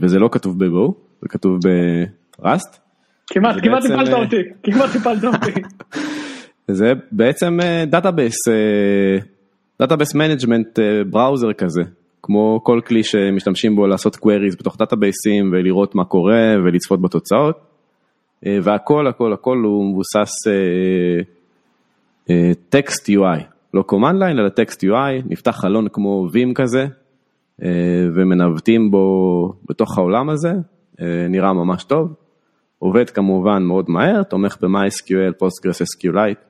[0.00, 2.78] וזה לא כתוב ב-Go, זה כתוב ב-Rust.
[3.26, 5.60] כמעט, כמעט הפלת אותי, כמעט הפלת אותי.
[6.78, 8.36] זה בעצם database
[9.80, 10.78] database management
[11.10, 11.82] browser כזה,
[12.22, 17.74] כמו כל כלי שמשתמשים בו לעשות queries בתוך דאטאבייסים ולראות מה קורה ולצפות בתוצאות.
[18.46, 20.30] אה, והכל הכל הכל הוא מבוסס
[22.68, 23.42] text אה, UI,
[23.74, 26.86] לא command line אלא text UI, נפתח חלון כמו Vim כזה
[28.14, 32.14] ומנווטים בו בתוך העולם הזה, uh, נראה ממש טוב,
[32.78, 36.40] עובד כמובן מאוד מהר, תומך ב-MySQL, PostgreSQLite,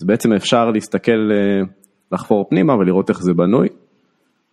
[0.00, 1.66] אז בעצם אפשר להסתכל uh,
[2.12, 3.68] לחפור פנימה ולראות איך זה בנוי,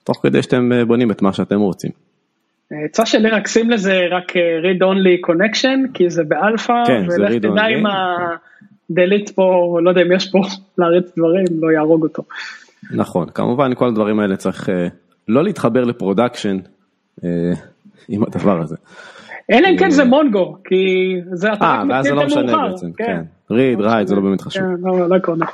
[0.03, 1.91] תוך כדי שאתם אה, בונים את מה שאתם רוצים.
[2.85, 7.31] עצה שלי רק שים לזה רק אה, read only connection כי זה באלפא, כן, ולך
[7.33, 7.83] תדע אם
[8.89, 10.39] הדליט פה, לא יודע אם יש פה
[10.77, 12.23] להריץ דברים, לא יהרוג אותו.
[12.95, 14.69] נכון, כמובן כל הדברים האלה צריך
[15.27, 16.57] לא להתחבר ל production
[17.19, 17.23] אה,
[18.09, 18.75] עם הדבר הזה.
[19.51, 20.75] אלא אם כן זה Mongo, כי
[21.31, 21.97] זה אתה רק מכיר את.
[21.97, 23.21] אה, זה לא משנה בעצם, כן.
[23.51, 24.63] read, write, זה לא באמת חשוב.
[24.63, 25.45] כן, לא, לא עקרוני.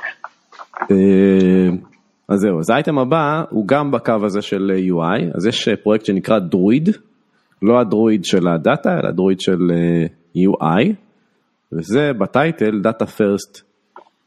[2.30, 6.04] אז זהו, אז האייטם הבא הוא גם בקו הזה של UI, אז יש אה, פרויקט
[6.04, 6.88] שנקרא דרויד,
[7.62, 10.06] לא הדרויד של הדאטה, אלא הדרויד של אה,
[10.36, 10.92] UI,
[11.72, 13.62] וזה ב title Data First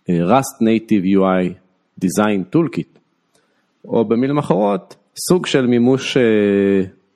[0.09, 1.53] אה, Rust Native UI
[2.05, 2.99] Design Toolkit,
[3.85, 6.17] או במילים אחרות, סוג של מימוש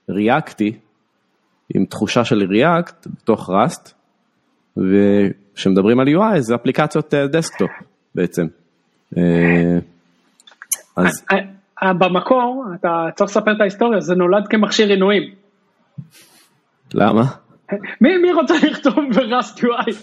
[0.09, 0.77] ריאקטי,
[1.75, 3.91] עם תחושה של React בתוך Rust,
[4.77, 7.69] וכשמדברים על UI זה אפליקציות desktop
[8.15, 8.47] בעצם.
[10.97, 11.25] אז...
[11.31, 11.37] אה,
[11.83, 15.23] אה, במקור, אתה צריך לספר את ההיסטוריה, זה נולד כמכשיר עינויים.
[16.93, 17.23] למה?
[18.01, 19.95] מי, מי רוצה לכתוב ב-Rust UI?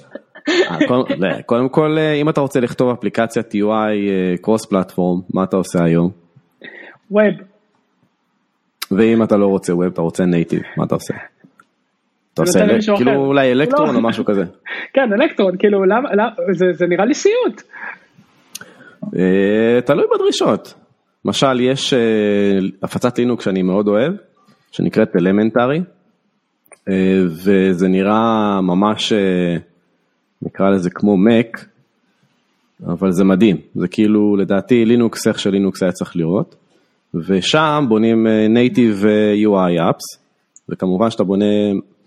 [0.71, 3.95] אה, קודם כל, אם אתה רוצה לכתוב אפליקציית UI
[4.43, 6.11] קרוס פלטפורם, מה אתה עושה היום?
[7.11, 7.54] ווב.
[8.99, 11.15] ואם אתה לא רוצה ווב, אתה רוצה נייטיב, מה אתה עושה?
[12.35, 12.61] אתה עושה
[12.97, 14.09] כאילו אולי אלקטרון או לא.
[14.09, 14.45] משהו כזה.
[14.95, 16.09] כן, אלקטרון, כאילו, למה,
[16.73, 17.63] זה נראה לי סיוט.
[19.85, 20.75] תלוי בדרישות.
[21.25, 24.13] למשל, יש אה, הפצת לינוקס שאני מאוד אוהב,
[24.73, 25.81] שנקראת elementary,
[26.89, 29.57] אה, וזה נראה ממש, אה,
[30.43, 31.65] נקרא לזה כמו Mac,
[32.87, 36.57] אבל זה מדהים, זה כאילו לדעתי לינוקס איך שלינוקס היה צריך לראות,
[37.27, 39.05] ושם בונים native
[39.45, 40.19] UI apps,
[40.69, 41.45] וכמובן שאתה בונה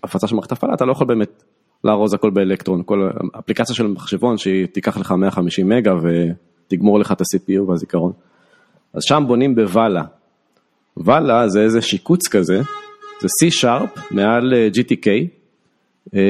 [0.02, 1.42] הפצה של מערכת הפעלה, אתה לא יכול באמת
[1.84, 7.20] לארוז הכל ב-Electron, כל אפליקציה של מחשבון שהיא תיקח לך 150 מגה ותגמור לך את
[7.20, 8.12] ה-CPU והזיכרון.
[8.94, 10.02] אז שם בונים בוואלה.
[10.96, 12.60] וואלה זה איזה שיקוץ כזה,
[13.20, 15.08] זה C-Sharp מעל אה, GTK,
[16.14, 16.20] אה,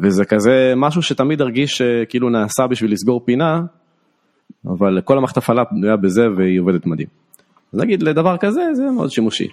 [0.00, 3.62] וזה כזה משהו שתמיד הרגיש כאילו נעשה בשביל לסגור פינה,
[4.66, 7.27] אבל כל המערכת הפעלה בנויה בזה והיא עובדת מדהים.
[7.72, 9.48] נגיד לדבר כזה זה מאוד שימושי.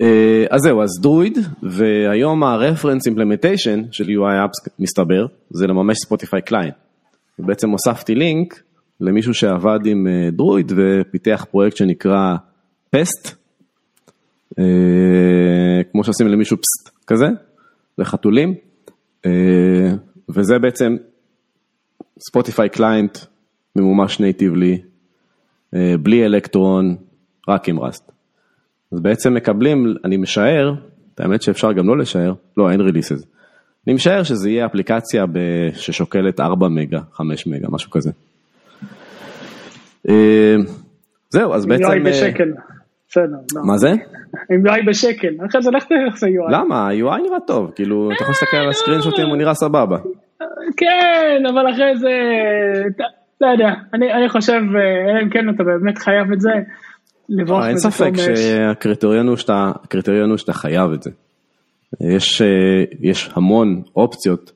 [0.00, 6.42] אה, אז זהו, אז דרויד, והיום ה-reference implementation של UI apps מסתבר, זה לממש ספוטיפיי
[6.42, 6.70] קליין.
[7.38, 8.62] ובעצם הוספתי לינק
[9.00, 12.36] למישהו שעבד עם אה, דרויד ופיתח פרויקט שנקרא
[12.90, 13.36] psst,
[14.58, 14.64] אה,
[15.92, 17.26] כמו שעושים למישהו psst כזה,
[17.98, 18.54] לחתולים,
[20.28, 20.96] וזה בעצם
[22.18, 23.18] Spotify client
[23.76, 24.82] ממומש natively,
[25.72, 26.96] בלי אלקטרון,
[27.48, 28.12] רק עם Rust.
[28.92, 30.74] אז בעצם מקבלים, אני משער,
[31.14, 33.24] את האמת שאפשר גם לא לשער, לא, אין releases.
[33.86, 35.24] אני משער שזה יהיה אפליקציה
[35.74, 38.10] ששוקלת 4 מגה, 5 מגה, משהו כזה.
[40.08, 40.56] אה,
[41.30, 41.84] זהו, אז בעצם...
[41.84, 42.52] UI בשקל,
[43.08, 43.36] בסדר.
[43.54, 43.62] לא.
[43.64, 43.90] מה זה?
[44.50, 46.52] עם UI בשקל, אחרי זה לך תעשה UI.
[46.52, 46.88] למה?
[46.88, 49.98] ה-UI נראה טוב, כאילו, אתה יכול להסתכל על הסקרין שוטים, הוא נראה סבבה.
[50.76, 52.10] כן, אבל אחרי זה,
[53.40, 54.60] לא יודע, אני, אני חושב,
[55.08, 56.50] אלא אם כן אתה באמת חייב את זה,
[57.28, 58.10] לברוח אין ספק.
[58.16, 61.10] שהקריטריון הוא שאתה, הקריטריון הוא שאתה חייב את זה.
[62.00, 62.48] יש, אה,
[63.00, 64.52] יש המון אופציות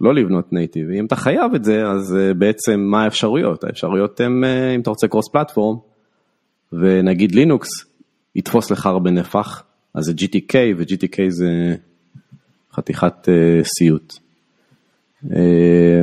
[0.00, 3.64] לא לבנות נייטיב, אם אתה חייב את זה, אז אה, בעצם מה האפשרויות?
[3.64, 5.76] האפשרויות הן, אה, אם אתה רוצה קרוס פלטפורם,
[6.72, 7.68] ונגיד לינוקס
[8.34, 9.62] יתפוס לך הרבה נפח,
[9.94, 11.74] אז זה GTK, ו-GTK זה
[12.72, 14.14] חתיכת אה, סיוט.
[15.32, 16.02] אה,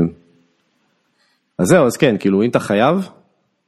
[1.60, 3.10] אז זהו, אז כן, כאילו אם אתה חייב,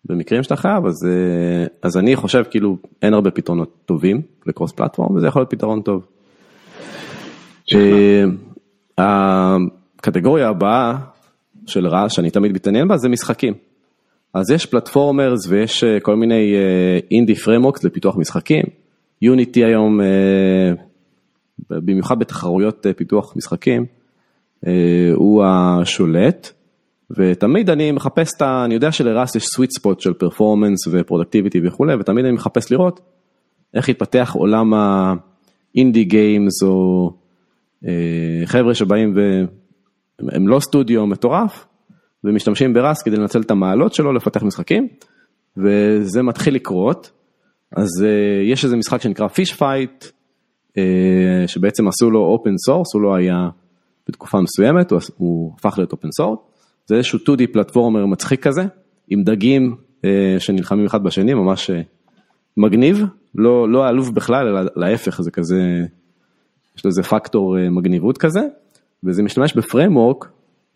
[0.05, 5.15] במקרים שאתה חייב, אז, אה, אז אני חושב כאילו אין הרבה פתרונות טובים לקרוס פלטפורם,
[5.15, 6.05] וזה יכול להיות פתרון טוב.
[7.73, 8.23] אה,
[8.97, 10.97] הקטגוריה הבאה
[11.67, 13.53] של Rust שאני תמיד מתעניין בה זה משחקים.
[14.33, 16.55] אז יש platformers ויש אה, כל מיני
[17.11, 18.63] indie frameworks לפיתוח משחקים.
[19.21, 19.99] Unity היום,
[21.69, 23.85] במיוחד בתחרויות פיתוח משחקים,
[25.15, 26.54] הוא השולט.
[27.11, 28.65] ותמיד אני מחפש את ה...
[28.65, 32.99] אני יודע שלRust יש sweet spot של performance ו productivity וכולי, ותמיד אני מחפש לראות
[33.73, 37.11] איך יתפתח עולם ה indie games או
[37.85, 39.13] אה, חבר'ה שבאים
[40.19, 41.65] והם לא סטודיו מטורף
[42.23, 44.87] ומשתמשים ב-Rust כדי לנצל את המעלות שלו לפתח משחקים
[45.57, 47.11] וזה מתחיל לקרות.
[47.71, 50.05] אז אה, יש איזה משחק שנקרא Fish Fight
[51.47, 53.49] שבעצם עשו לו open source, הוא לא היה
[54.07, 56.39] בתקופה מסוימת, הוא, הוא הפך להיות open source.
[56.85, 58.61] זה איזשהו 2D platformer מצחיק כזה,
[59.07, 61.81] עם דגים אה, שנלחמים אחד בשני, ממש אה,
[62.57, 63.03] מגניב,
[63.35, 65.61] לא, לא עלוב בכלל, אלא להפך, זה כזה,
[66.77, 68.41] יש לזה פקטור אה, מגניבות כזה,
[69.03, 70.29] וזה משתמש בפריימורק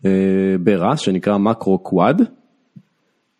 [0.06, 0.10] אה,
[0.62, 2.22] ברס שנקרא מקרו קוואד,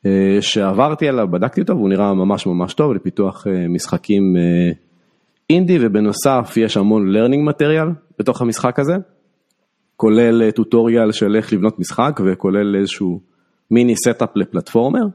[0.07, 4.73] אה, שעברתי עליו, בדקתי אותו והוא נראה ממש ממש טוב לפיתוח אה, משחקים אה,
[5.51, 8.95] אינדי, ובנוסף יש המון learning material בתוך המשחק הזה.
[10.01, 13.21] כולל tutorial של איך לבנות משחק וכולל איזשהו
[13.71, 15.07] mini setup ל platformer.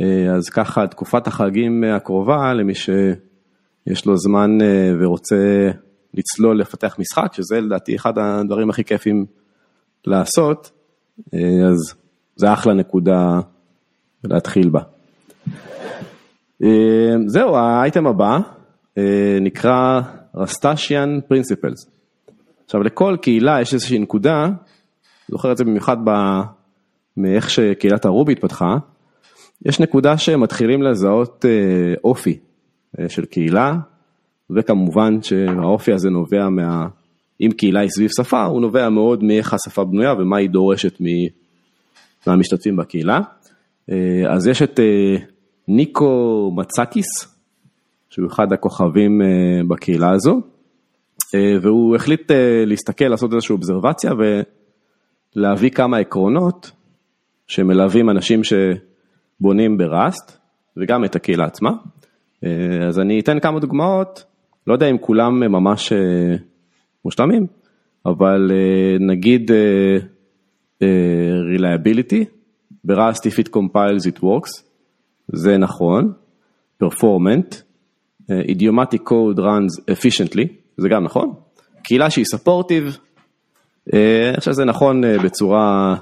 [0.00, 5.70] אה, אז ככה תקופת החגים הקרובה למי שיש לו זמן אה, ורוצה
[6.14, 9.26] לצלול לפתח משחק, שזה לדעתי אחד הדברים הכי כיפים
[10.06, 10.70] לעשות,
[11.34, 11.94] אה, אז
[12.36, 13.40] זה אחלה נקודה
[14.24, 14.80] להתחיל בה.
[17.26, 18.38] זהו, האייטם הבא
[19.40, 20.00] נקרא
[20.34, 21.99] Rustacean principles.
[22.70, 24.48] עכשיו לכל קהילה יש איזושהי נקודה,
[25.28, 26.10] זוכר את זה במיוחד ב...
[27.16, 28.76] מאיך שקהילת ה-Ruby התפתחה,
[29.66, 32.38] יש נקודה שמתחילים לזהות אה, אופי
[32.98, 33.74] אה, של קהילה,
[34.50, 36.88] וכמובן שהאופי הזה נובע מה...
[37.40, 40.98] אם קהילה היא סביב שפה, הוא נובע מאוד מאיך השפה בנויה ומה היא דורשת
[42.26, 43.20] מהמשתתפים בקהילה.
[43.90, 44.80] אה, אז יש את
[45.68, 47.06] ניקו מצקיס,
[48.10, 49.22] שהוא אחד הכוכבים
[49.68, 50.40] בקהילה הזו.
[51.34, 52.30] והוא החליט
[52.66, 54.12] להסתכל, לעשות איזושהי אובזרבציה
[55.36, 56.70] ולהביא כמה עקרונות
[57.46, 60.38] שמלווים אנשים שבונים בראסט
[60.76, 61.70] וגם את הקהילה עצמה.
[62.88, 64.24] אז אני אתן כמה דוגמאות,
[64.66, 65.92] לא יודע אם כולם ממש
[67.04, 67.46] מושלמים,
[68.06, 68.52] אבל
[69.00, 69.50] נגיד
[71.56, 72.24] reliability,
[72.84, 74.62] ב-Rust if it compiles it works,
[75.28, 76.12] זה נכון,
[76.84, 77.62] performant,
[78.30, 81.34] idiomatic code runs efficiently, זה גם נכון,
[81.82, 82.98] קהילה שהיא supportive,
[83.92, 85.96] אני חושב שזה נכון בצורה,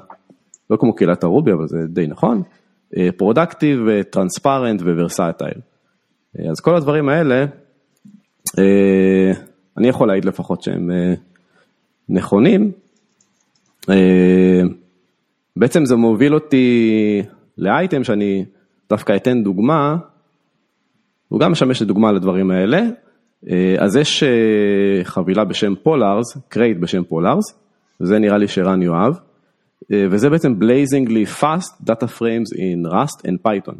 [0.70, 2.42] לא כמו קהילת ה-Ruby, אבל זה די נכון,
[3.16, 3.78] productive,
[4.10, 5.60] transparent, versatile.
[6.50, 7.44] אז כל הדברים האלה,
[9.76, 10.90] אני יכול להעיד לפחות שהם
[12.08, 12.72] נכונים.
[15.56, 17.22] בעצם זה מוביל אותי
[17.58, 18.44] לאייטם שאני
[18.88, 19.96] דווקא אתן דוגמה,
[21.28, 22.80] הוא גם משמש לדוגמה לדברים האלה,
[23.78, 24.24] אז יש
[25.02, 27.44] חבילה בשם Polars, crate בשם Polars,
[28.00, 29.14] וזה נראה לי שרן יאהב,
[29.90, 33.74] וזה בעצם blazingly fast data frames in Rust and Python.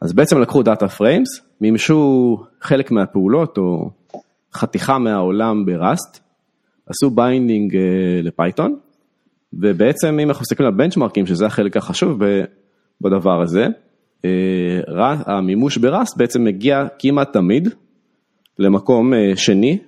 [0.00, 3.90] אז בעצם לקחו data frames, מימשו חלק מהפעולות או
[4.54, 6.20] חתיכה מהעולם ב-Rust,
[6.86, 7.76] עשו binding
[8.22, 8.76] ל-Python,
[9.52, 12.18] ובעצם אם אנחנו מסתכלים על בנצ'מרקים, שזה החלק החשוב
[13.00, 13.66] בדבר הזה,
[15.26, 17.68] המימוש ב-Rust בעצם מגיע כמעט תמיד
[18.58, 19.78] למקום שני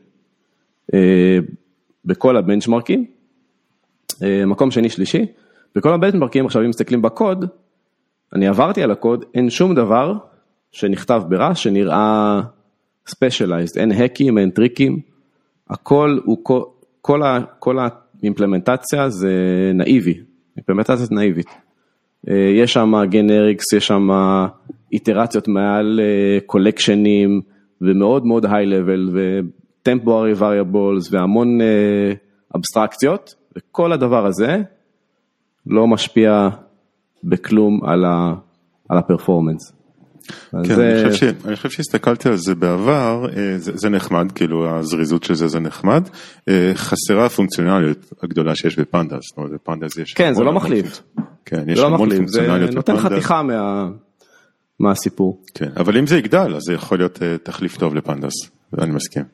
[2.05, 3.05] בכל הבנצ'מרקים,
[4.47, 5.27] מקום שני שלישי,
[5.77, 7.45] וכל הבנצ'מרקים עכשיו אם מסתכלים בקוד,
[8.35, 10.15] אני עברתי על הקוד, אין שום דבר
[10.73, 12.41] שנכתב ב-Rust שנראה
[13.07, 15.01] specialized, אין האקים, אין טריקים,
[15.71, 17.21] הכל הוא, כל,
[17.59, 17.79] כל,
[18.23, 19.33] האימפלמנטציה זה
[19.75, 20.21] נאיבי,
[20.57, 21.49] אימפלמנטציה זה נאיבית.
[22.29, 24.09] אה, יש שם generics, יש שם
[24.93, 26.01] איטרציות מעל
[26.47, 27.41] קולקשנים
[27.81, 31.59] ומאוד מאוד high level ו temporary variables והמון
[32.57, 34.63] אבסטרקציות וכל הדבר הזה
[35.67, 36.49] לא משפיע
[37.25, 38.35] בכלום על, ה,
[38.89, 39.73] על הפרפורמנס.
[40.53, 41.03] כן, זה...
[41.03, 41.47] אני, חושב ש...
[41.47, 45.61] אני חושב שהסתכלתי על זה בעבר, אה, זה, זה נחמד, כאילו הזריזות של זה זה
[45.61, 46.09] נחמד,
[46.49, 50.13] אה, חסרה הפונקציונליות הגדולה שיש בפנדס, זאת אומרת בפנדס יש...
[50.13, 51.03] כן, זה לא מחליף.
[51.45, 52.87] כן, יש לא המון מחליף, פונקציונליות בפנדס.
[52.87, 53.89] זה נותן חתיכה מה...
[54.81, 55.41] מהסיפור.
[55.55, 58.33] כן, אבל אם זה יגדל אז זה יכול להיות אה, תחליף טוב לפנדס,
[58.79, 59.25] אני מסכים.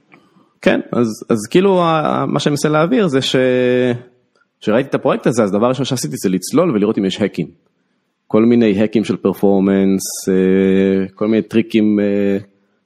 [0.63, 1.75] כן, אז, אז כאילו
[2.27, 3.37] מה שאני מנסה להעביר זה ש...
[4.61, 7.47] כשראיתי את הפרויקט הזה, אז דבר ראשון שעשיתי זה לצלול ולראות אם יש האקים.
[8.27, 12.39] כל מיני האקים של פרפורמנס, אה, כל מיני טריקים אה,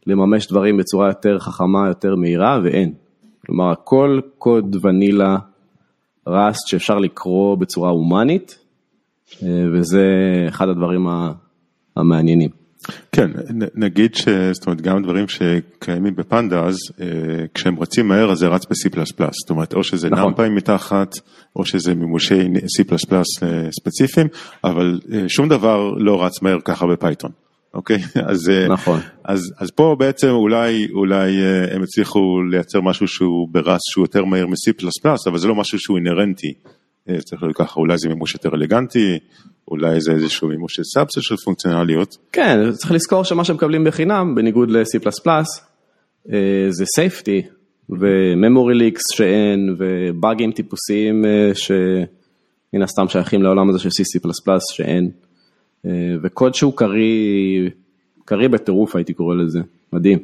[0.07, 2.93] לממש דברים בצורה יותר חכמה, יותר מהירה, ואין.
[3.47, 5.37] כלומר, הכל קוד ונילה
[6.27, 8.59] ראסט שאפשר לקרוא בצורה הומנית,
[9.43, 10.05] וזה
[10.49, 11.07] אחד הדברים
[11.97, 12.51] המעניינים.
[13.13, 13.31] כן,
[13.75, 14.29] נגיד ש...
[14.53, 17.07] זאת אומרת, גם דברים שקיימים בפנדאז, אה,
[17.55, 18.89] כשהם רצים מהר אז זה רץ ב-C++,
[19.31, 20.25] זאת אומרת, או שזה נכון.
[20.25, 21.15] NumPy מתחת,
[21.57, 22.95] או שזה מימושי C++
[23.43, 24.27] אה, ספציפיים,
[24.65, 27.31] אבל אה, שום דבר לא רץ מהר ככה ב-Python.
[27.75, 27.99] אוקיי?
[28.31, 29.01] אז, נכון.
[29.25, 31.33] אז, אז פה בעצם אולי, אולי
[31.73, 34.87] הם הצליחו לייצר משהו שהוא ב-Rust שהוא יותר מהיר מ-C++,
[35.27, 36.55] אבל זה לא משהו שהוא אינהרנטי.
[37.25, 39.19] צריך להיות ככה, אולי זה מימוש יותר אלגנטי,
[39.71, 42.17] אולי זה איזשהו מימוש של subset של פונקציונליות.
[42.33, 45.09] כן, צריך לזכור שמה שמקבלים בחינם, בניגוד ל-C++,
[46.33, 47.47] אה, זה safety
[47.91, 54.21] ו-memory leaks שאין, ובאגים טיפוסיים אה, שמן הסתם שייכים לעולם הזה של C++
[54.73, 55.11] שאין,
[55.87, 55.91] אה,
[56.23, 57.71] וקוד שהוא קריא,
[58.25, 59.61] קריא בטירוף הייתי קורא לזה,
[59.93, 60.19] מדהים.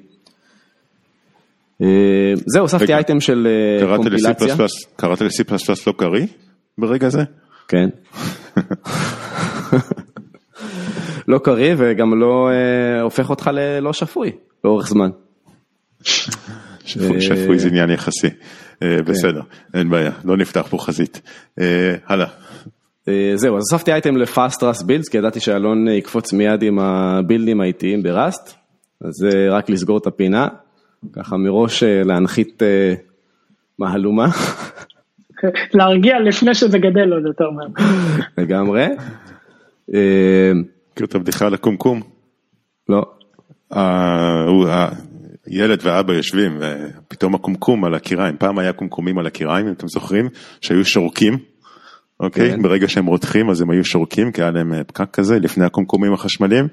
[2.47, 3.49] זהו, הוספתי אייטם של
[3.97, 4.57] קומפילציה.
[4.97, 5.55] קראת ל-C++
[5.87, 6.27] לא קריא
[6.79, 7.23] ברגע זה?
[7.69, 7.89] כן.
[11.29, 14.33] לא קריא וגם לא אה, הופך אותך ללא שפוי
[14.65, 15.11] לאורך זמן.
[16.85, 18.33] שפוי זה עניין יחסי, אה,
[18.81, 19.05] כן.
[19.05, 19.41] בסדר,
[19.75, 21.21] אין בעיה, לא נפתח פה חזית.
[21.61, 22.27] אה, הלאה.
[23.35, 28.03] זהו, אז הוספתי אייטם לפאסט ראסט בילדס, כי ידעתי שאלון יקפוץ מיד עם הבילדים האיטיים
[28.03, 28.55] בראסט,
[29.01, 30.49] אז זה רק לסגור את הפינה,
[31.13, 32.63] ככה מראש להנחית
[33.79, 34.29] מהלומה.
[35.79, 37.87] להרגיע לפני שזה גדל עוד יותר מהר.
[38.39, 38.87] לגמרי.
[39.89, 42.01] מכיר את הבדיחה על הקומקום?
[42.89, 43.03] לא.
[45.49, 50.29] ילד ואבא יושבים ופתאום הקומקום על הקיריים, פעם היה קומקומים על הקיריים אם אתם זוכרים,
[50.61, 51.39] שהיו שורקים,
[52.21, 52.51] אוקיי?
[52.51, 52.63] כן.
[52.63, 56.13] ברגע שהם רותחים אז הם היו שורקים כי היה להם אה, פקק כזה לפני הקומקומים
[56.13, 56.69] החשמליים,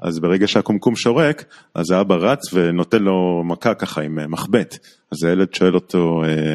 [0.00, 1.44] אז ברגע שהקומקום שורק
[1.74, 4.78] אז האבא רץ ונותן לו מכה ככה עם אה, מחבט,
[5.12, 6.54] אז הילד שואל אותו אה, אה,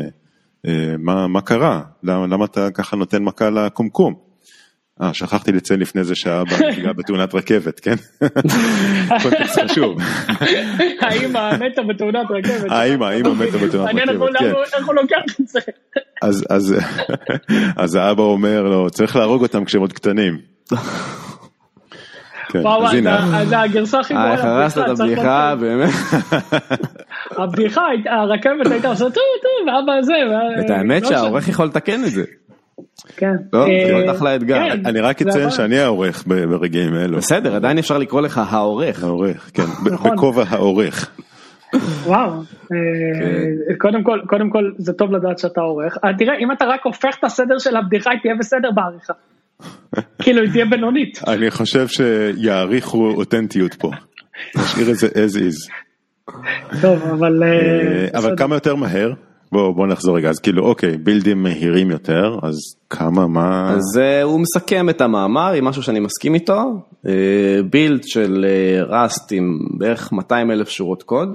[0.99, 4.33] מה, מה קרה, למה, למה אתה ככה נותן מכה לקומקום?
[5.01, 7.95] אה, שכחתי לציין לפני זה שהאבא נפגע בתאונת רכבת, כן?
[9.23, 9.97] קונטקסט חשוב.
[11.01, 12.71] האמא מתה בתאונת רכבת.
[12.71, 14.07] האמא, האמא מתה בתאונת רכבת, מעניין
[14.39, 14.45] כן.
[14.77, 15.59] איך הוא לוקח את זה.
[17.77, 20.37] אז האבא אומר לו, צריך להרוג אותם כשהם עוד קטנים.
[22.53, 24.49] כן, וואו, אז הגרסה הכי גרועה לבדיחה.
[24.49, 25.89] הרסת את הבדיחה, באמת.
[27.31, 29.21] הבדיחה, הרכבת הייתה עושה טו,
[29.67, 30.13] ואבא זה.
[30.65, 32.23] את האמת לא שהעורך יכול לתקן את זה.
[33.17, 33.35] כן.
[33.53, 33.65] לא,
[34.05, 34.55] זה אחלה אתגר.
[34.55, 37.17] כן, אני רק אציין שאני העורך ברגעים אלו.
[37.17, 39.03] בסדר, עדיין אפשר לקרוא לך העורך.
[39.03, 40.11] העורך, כן, נכון.
[40.11, 41.11] בכובע העורך.
[42.03, 42.43] וואו, אה,
[43.69, 43.75] כן.
[43.77, 45.97] קודם כל, קודם כל זה טוב לדעת שאתה עורך.
[46.03, 49.13] אה, תראה, אם אתה רק הופך את הסדר של הבדיחה, היא תהיה בסדר בעריכה.
[50.23, 51.19] כאילו, היא תהיה בינונית.
[51.27, 53.91] אני חושב שיעריכו אותנטיות פה.
[54.57, 55.71] נשאיר את זה as is.
[56.81, 57.43] טוב, אבל...
[57.43, 59.13] אה, אבל כמה יותר מהר?
[59.53, 62.55] בוא, בוא נחזור רגע, אז כאילו אוקיי, בילדים מהירים יותר, אז
[62.89, 63.73] כמה, מה...
[63.75, 67.09] אז uh, הוא מסכם את המאמר עם משהו שאני מסכים איתו, uh,
[67.69, 68.45] בילד של
[68.89, 71.29] ראסט uh, עם בערך 200 אלף שורות קוד,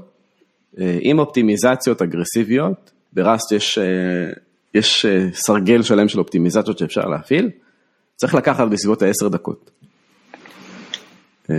[0.75, 4.39] uh, עם אופטימיזציות אגרסיביות, בראסט יש, uh,
[4.75, 7.51] יש uh, סרגל שלם של אופטימיזציות שאפשר להפעיל,
[8.17, 9.71] צריך לקחת בסביבות ה-10 דקות.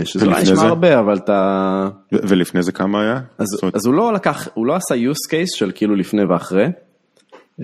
[0.03, 1.89] שזה לא נשמע הרבה, אבל אתה...
[2.11, 3.19] ולפני זה כמה היה?
[3.37, 3.75] אז, זאת...
[3.75, 6.65] אז הוא לא לקח, הוא לא עשה use case של כאילו לפני ואחרי.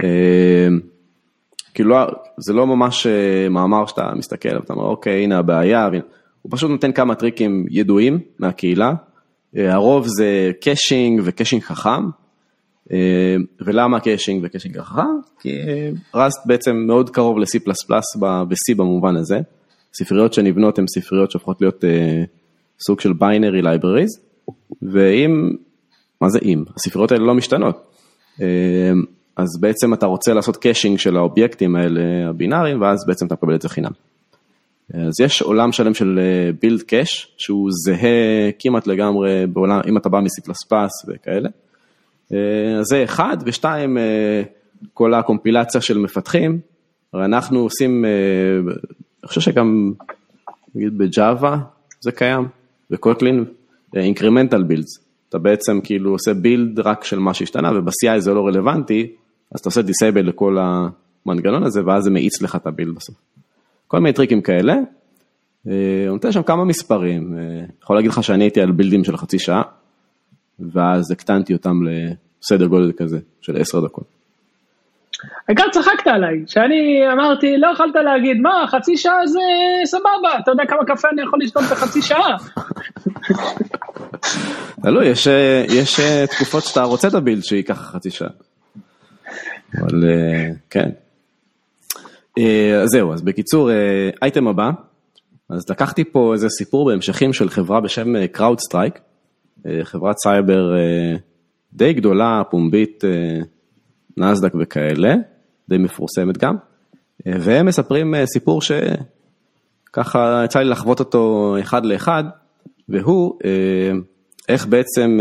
[0.03, 0.67] אה,
[1.73, 1.97] כאילו לא,
[2.37, 5.89] זה לא ממש אה, מאמר שאתה מסתכל, ואתה אומר, אוקיי, הנה הבעיה,
[6.41, 8.93] הוא פשוט נותן כמה טריקים ידועים מהקהילה.
[9.57, 12.09] אה, הרוב זה caching ו caching חכם.
[12.91, 15.01] אה, ולמה caching ו caching חכם?
[15.39, 15.49] כי
[16.15, 17.59] Rust בעצם מאוד קרוב ל-C++
[18.19, 19.39] ב-C במובן הזה.
[19.97, 21.83] ספריות שנבנות הן ספריות שהופכות להיות
[22.79, 24.19] סוג של binary libraries,
[24.81, 25.55] ואם,
[26.21, 26.63] מה זה אם?
[26.77, 27.91] הספריות האלה לא משתנות.
[29.37, 33.61] אז בעצם אתה רוצה לעשות caching של האובייקטים האלה הבינאריים, ואז בעצם אתה מקבל את
[33.61, 33.91] זה חינם.
[34.93, 36.19] אז יש עולם שלם של
[36.61, 40.51] build cache, שהוא זהה כמעט לגמרי בעולם, אם אתה בא מ-C++
[41.07, 41.49] וכאלה.
[42.79, 43.97] אז זה אחד, ושתיים,
[44.93, 46.59] כל הקומפילציה של מפתחים,
[47.13, 48.05] הרי אנחנו עושים,
[49.25, 49.93] אני חושב שגם,
[50.75, 51.57] נגיד ב Java
[52.01, 52.47] זה קיים,
[52.89, 53.45] ב Kotlin,
[53.95, 54.99] incremental builds.
[55.29, 59.11] אתה בעצם כאילו עושה build רק של מה שהשתנה, וב-CI זה לא רלוונטי,
[59.51, 63.15] אז אתה עושה disable לכל המנגנון הזה, ואז זה מאיץ לך את ה build בסוף.
[63.87, 64.75] כל מיני טריקים כאלה.
[65.65, 67.37] אני נותן שם כמה מספרים,
[67.83, 69.61] יכול להגיד לך שאני הייתי על בילדים של חצי שעה,
[70.59, 74.14] ואז הקטנתי אותם לסדר גודל כזה של עשר דקות.
[75.47, 79.39] העיקר צחקת עליי, שאני אמרתי, לא יכולת להגיד, מה, חצי שעה זה
[79.85, 82.37] סבבה, אתה יודע כמה קפה אני יכול לשתות בחצי שעה.
[84.81, 85.27] תלוי, יש,
[85.69, 85.99] יש
[86.31, 88.29] תקופות שאתה רוצה את הבילד שייקח חצי שעה.
[89.81, 90.03] אבל
[90.69, 90.89] כן.
[92.83, 93.69] אז זהו, אז בקיצור,
[94.21, 94.69] אייטם הבא,
[95.49, 98.07] אז לקחתי פה איזה סיפור בהמשכים של חברה בשם
[98.37, 98.99] CrowdStrike,
[99.83, 100.75] חברת סייבר
[101.73, 103.03] די גדולה, פומבית,
[104.17, 105.15] נאסד"ק וכאלה,
[105.69, 106.55] די מפורסמת גם,
[107.25, 112.23] והם מספרים סיפור שככה יצא לי לחוות אותו אחד לאחד,
[112.89, 113.39] והוא
[114.49, 115.19] איך בעצם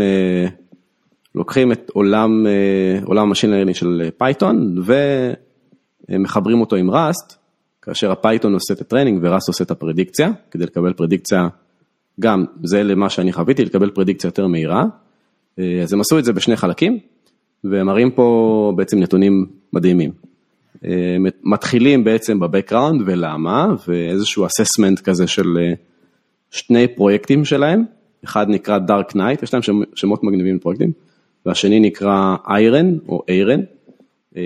[1.35, 2.45] לוקחים את עולם,
[3.03, 4.75] עולם ה machine learning של Python
[6.09, 7.37] ומחברים אותו עם Rust,
[7.81, 11.47] כאשר ה Python עושה את ה training ו Rust עושה את הפרדיקציה, כדי לקבל פרדיקציה,
[12.19, 14.83] גם זה למה שאני חוויתי, לקבל פרדיקציה יותר מהירה.
[15.57, 16.99] אז הם עשו את זה בשני חלקים,
[17.71, 20.11] ומראים פה בעצם נתונים מדהימים.
[21.43, 25.57] מתחילים בעצם בבקראונד ולמה, ואיזשהו אססמנט כזה של
[26.51, 27.83] שני פרויקטים שלהם,
[28.25, 29.63] אחד נקרא Dark Knight, יש להם
[29.95, 30.91] שמות מגניבים לפרויקטים,
[31.45, 33.61] והשני נקרא איירן או איירן.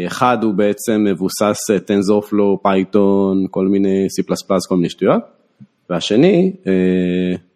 [0.07, 4.33] אחד הוא בעצם מבוסס TensorFlow, Python, כל מיני C++,
[4.69, 5.21] כל מיני שטויות,
[5.89, 6.53] והשני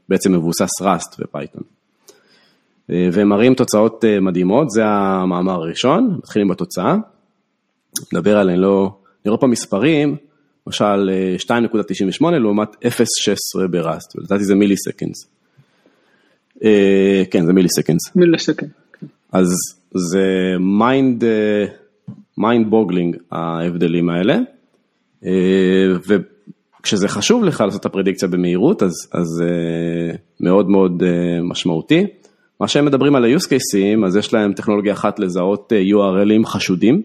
[0.09, 1.63] בעצם מבוסס Rust ו Python.
[2.89, 6.95] והם מראים תוצאות מדהימות, זה המאמר הראשון, מתחילים בתוצאה,
[8.13, 10.15] נדבר עליהם, לא, נראה פה מספרים,
[10.67, 11.09] למשל
[11.47, 15.27] 2.98 לעומת 0.16 ב Rust, ולדעתי זה milliseconds.
[17.31, 18.15] כן, זה milliseconds.
[18.15, 18.71] Milliseconds.
[19.31, 19.47] אז
[19.93, 21.23] זה mind,
[22.37, 24.37] mind boggling ההבדלים האלה,
[26.07, 29.43] וכשזה חשוב לך לעשות את הפרדיקציה במהירות, אז, אז
[30.39, 31.03] מאוד מאוד
[31.43, 32.07] משמעותי.
[32.63, 37.01] מה שהם מדברים על ה-use cases, אז יש להם טכנולוגיה אחת לזהות URLים חשודים,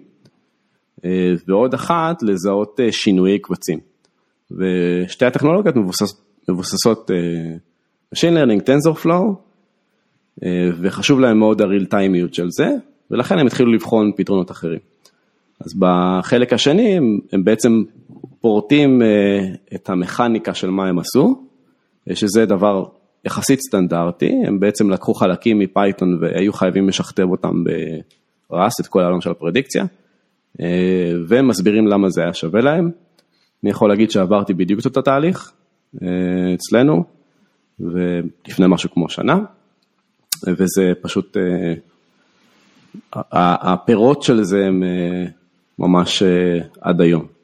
[1.49, 3.79] ועוד אחת לזהות שינויי קבצים.
[4.51, 7.11] ושתי הטכנולוגיות מבוסס, מבוססות
[8.15, 9.35] Machine Learning, TensorFlow,
[10.81, 12.69] וחשוב להם מאוד הריל טיימיות של זה,
[13.11, 14.81] ולכן הם התחילו לבחון פתרונות אחרים.
[15.61, 17.83] אז בחלק השני הם, הם בעצם
[18.41, 19.03] פורטים
[19.75, 21.43] את המכניקה של מה הם עשו,
[22.15, 22.85] שזה דבר
[23.25, 27.65] יחסית סטנדרטי, הם בעצם לקחו חלקים מפייתון והיו חייבים לשכתב אותם
[28.51, 29.85] בראסט, את כל העולם של הפרדיקציה,
[31.27, 32.91] והם מסבירים למה זה היה שווה להם.
[33.63, 35.53] אני יכול להגיד שעברתי בדיוק את אותו תהליך
[36.55, 37.05] אצלנו,
[37.81, 39.39] ולפני משהו כמו שנה,
[40.47, 41.37] וזה פשוט,
[43.13, 44.83] הפירות של זה הם
[45.79, 46.23] ממש
[46.81, 47.38] עד היום.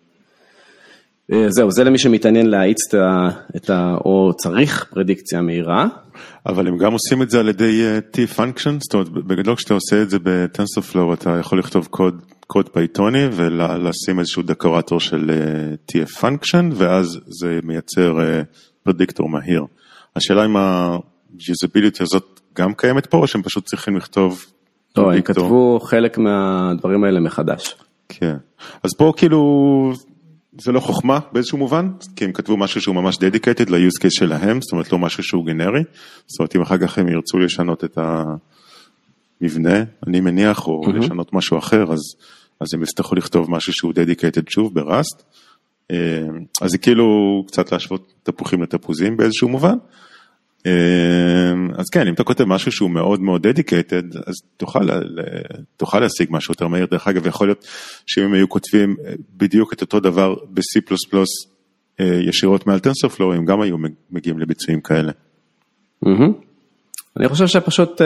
[1.49, 2.95] זהו, זה למי שמתעניין להאיץ
[3.57, 3.97] את ה...
[4.05, 5.87] או צריך פרדיקציה מהירה.
[6.47, 7.83] אבל הם גם עושים את זה על ידי
[8.17, 13.27] T-Function, זאת אומרת, בגדול כשאתה עושה את זה ב-TensorFlow אתה יכול לכתוב קוד, קוד פייתוני
[13.33, 15.31] ולשים איזשהו דקורטור של
[15.93, 18.19] T-Function ואז זה מייצר
[18.83, 19.65] פרדיקטור מהיר.
[20.17, 24.47] השאלה אם ה-usability הזאת גם קיימת פה או שהם פשוט צריכים לכתוב
[24.97, 27.77] לא, הם כתבו חלק מהדברים האלה מחדש.
[28.09, 28.37] כן,
[28.83, 29.93] אז פה כאילו
[30.59, 34.61] זה לא חוכמה באיזשהו מובן, כי הם כתבו משהו שהוא ממש dedicated ל-use case שלהם,
[34.63, 35.83] זאת אומרת לא משהו שהוא גנרי,
[36.27, 37.99] זאת אומרת אם אחר כך הם ירצו לשנות את
[39.41, 40.93] המבנה, אני מניח, או mm-hmm.
[40.93, 42.01] לשנות משהו אחר, אז,
[42.61, 45.23] אז הם יצטרכו לכתוב משהו שהוא dedicated שוב בראסט,
[46.61, 47.05] אז זה כאילו
[47.47, 49.77] קצת להשוות תפוחים לתפוזים באיזשהו מובן.
[51.79, 54.89] אז כן, אם אתה כותב משהו שהוא מאוד מאוד dedicated, אז תוכל,
[55.77, 56.87] תוכל להשיג משהו יותר מהיר.
[56.87, 57.65] דרך אגב, יכול להיות
[58.07, 58.97] שאם הם היו כותבים
[59.37, 60.97] בדיוק את אותו דבר ב-C++
[62.01, 63.77] ישירות מעל טנסורפלואו, הם גם היו
[64.11, 65.13] מגיעים לביצועים כאלה.
[67.17, 68.01] אני חושב שפשוט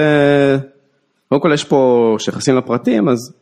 [1.28, 3.34] קודם כל יש פה, כשנכנסים לפרטים, אז,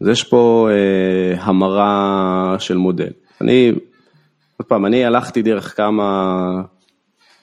[0.00, 3.10] אז יש פה אה, המרה של מודל.
[3.40, 3.72] אני,
[4.56, 6.04] עוד פעם, אני הלכתי דרך כמה,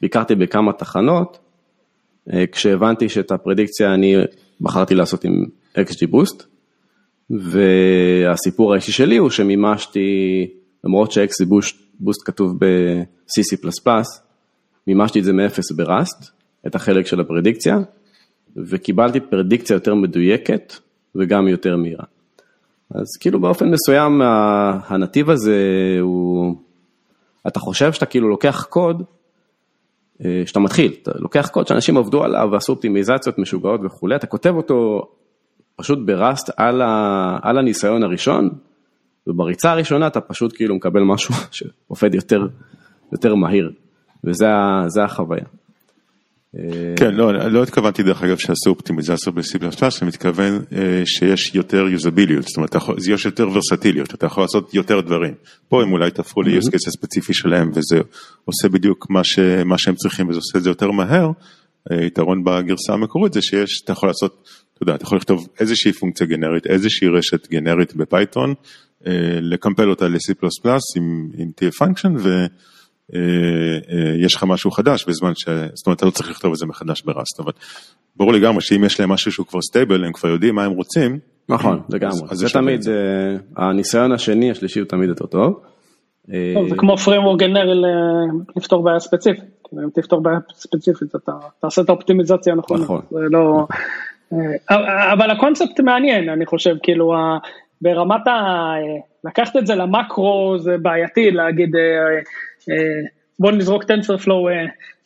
[0.02, 1.40] ביקרתי בכמה תחנות,
[2.34, 4.16] אה, כשהבנתי שאת הפרדיקציה אני
[4.62, 5.46] בחרתי לעשות עם
[5.78, 6.44] XG Boost,
[7.30, 10.48] והסיפור האישי שלי הוא שמימשתי,
[10.84, 11.46] למרות ש-XG
[12.04, 13.70] Boost כתוב ב-CC++,
[14.88, 16.32] מימשתי את זה מאפס בראסט,
[16.68, 17.78] את החלק של הפרדיקציה,
[18.58, 20.74] וקיבלתי פרדיקציה יותר מדויקת
[21.16, 22.04] וגם יותר מהירה.
[22.92, 24.22] אז כאילו באופן מסוים
[24.88, 25.60] הנתיב הזה
[26.02, 26.56] הוא,
[27.48, 29.04] אתה חושב שאתה כאילו לוקח קוד,
[30.46, 35.08] שאתה מתחיל, אתה לוקח קוד שאנשים עבדו עליו ועשו אופטימיזציות משוגעות וכולי, אתה כותב אותו
[35.76, 38.50] פשוט בראסט על, ה, על הניסיון הראשון,
[39.28, 42.48] ובריצה הראשונה אתה פשוט כאילו מקבל משהו שעובד יותר,
[43.12, 43.72] יותר מהיר,
[44.24, 45.46] וזה החוויה.
[46.96, 49.56] כן, לא, לא התכוונתי דרך אגב שעשו אופטימיזציה ב-C++,
[50.02, 52.76] אני מתכוון אה, שיש יותר יוזביליות, זאת אומרת,
[53.08, 55.34] יש יותר ורסטיליות, אתה יכול לעשות יותר דברים.
[55.70, 58.02] פה הם אולי תהפכו ל-use case הספציפי שלהם וזה
[58.46, 61.32] עושה בדיוק מה, ש, מה שהם צריכים וזה עושה את זה יותר מהר.
[61.90, 66.28] היתרון בגרסה המקורית זה שיש, אתה יכול לעשות, אתה יודע, אתה יכול לכתוב איזושהי פונקציה
[66.28, 68.54] גנרית, איזושהי רשת גנרית בפייתון,
[69.08, 70.34] אה, לקמפל אותה ל-C++
[70.96, 72.46] עם, עם TF function ו...
[73.14, 73.20] אה,
[73.92, 75.50] אה, יש לך משהו חדש בזמן ש...
[75.74, 77.52] זאת אומרת, אתה לא צריך לכתוב את זה מחדש ב Rust, אבל
[78.16, 81.20] ברור לגמרי שאם יש להם משהו שהוא כבר stable, הם כבר יודעים מה הם רוצים.
[81.50, 82.28] נכון, לגמרי.
[82.32, 85.62] זה תמיד, אה, הניסיון השני, השלישי הוא תמיד יותר טוב.
[86.70, 87.82] זה כמו framework גנרי
[88.56, 89.44] לפתור בעיה ספציפית.
[89.74, 91.32] אם תפתור בעיה ספציפית, אתה
[91.62, 92.84] תעשה את האופטימיזציה הנכונה.
[92.84, 93.02] נכון.
[93.12, 93.68] לא...
[95.14, 97.14] אבל הקונספט מעניין, אני חושב, כאילו,
[97.82, 98.74] ברמת ה...
[99.24, 101.76] לקחת את זה למקרו זה בעייתי להגיד
[103.40, 104.54] בוא נזרוק TensorFlow, אה,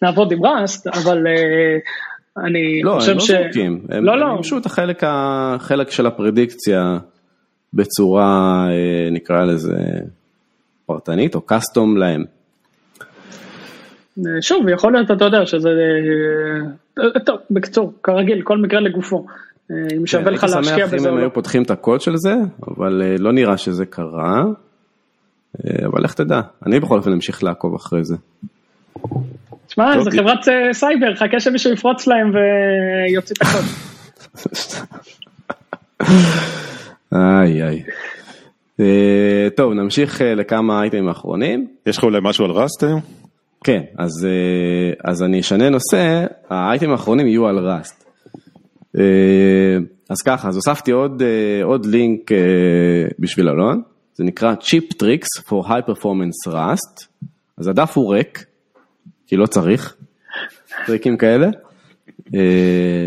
[0.02, 1.78] נעבוד עם Rust, אבל אה,
[2.46, 3.30] אני לא, חושב ש...
[3.30, 4.34] לא, הם לא זורקים, הם לא, לא.
[4.34, 6.98] מימשו את החלק, החלק של הפרדיקציה
[7.74, 8.66] בצורה,
[9.12, 9.78] נקרא לזה,
[10.86, 12.24] פרטנית או custom להם.
[14.42, 15.70] שוב, יכול להיות, אתה יודע, שזה...
[17.26, 19.26] טוב, בקצור, כרגיל, כל מקרה לגופו.
[19.98, 20.78] אם שווה לך להשקיע בזה או לא.
[20.78, 22.34] הייתי שמח אם הם היו פותחים את הקוד של זה,
[22.68, 24.44] אבל לא נראה שזה קרה.
[25.58, 28.16] אה, אבל איך תדע, אני בכל אופן אמשיך לעקוב אחרי זה.
[29.68, 32.32] תשמע, זה חברת אה, סייבר, חכה שמישהו יפרוץ להם
[33.10, 33.66] ויוציא את הקוד.
[37.14, 37.84] איי איי.
[38.80, 41.68] אה, טוב, נמשיך לכמה אייטמים אחרונים.
[41.86, 43.02] יש לך אולי משהו על ראסט היום?
[43.64, 44.28] כן, אז,
[45.04, 48.06] אז אני אשנה נושא, האייטמים האחרונים יהיו על ראסט.
[50.10, 51.24] אז ככה, אז הוספתי עוד,
[51.64, 52.32] עוד לינק
[53.20, 53.82] בשביל אלון.
[54.20, 57.06] זה נקרא Chip Tricks for High Performance Rust,
[57.58, 58.46] אז הדף הוא ריק,
[59.28, 59.96] כי לא צריך,
[60.86, 61.48] טריקים כאלה,
[62.28, 62.32] uh,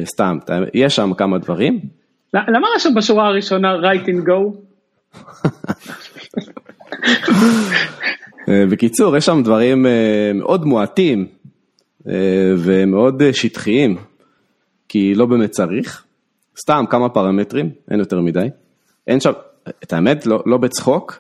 [0.05, 0.39] סתם,
[0.75, 1.81] יש שם כמה דברים.
[2.35, 4.57] למה רשום בשורה הראשונה write in go?
[8.49, 9.89] אה, בקיצור, יש שם דברים uh,
[10.35, 11.27] מאוד מועטים
[12.59, 13.97] ומאוד שטחיים,
[14.89, 16.05] כי לא באמת צריך,
[16.61, 18.47] סתם כמה פרמטרים, אין יותר מדי,
[19.07, 19.33] אין שם,
[19.69, 21.19] את האמת, לא, לא בצחוק,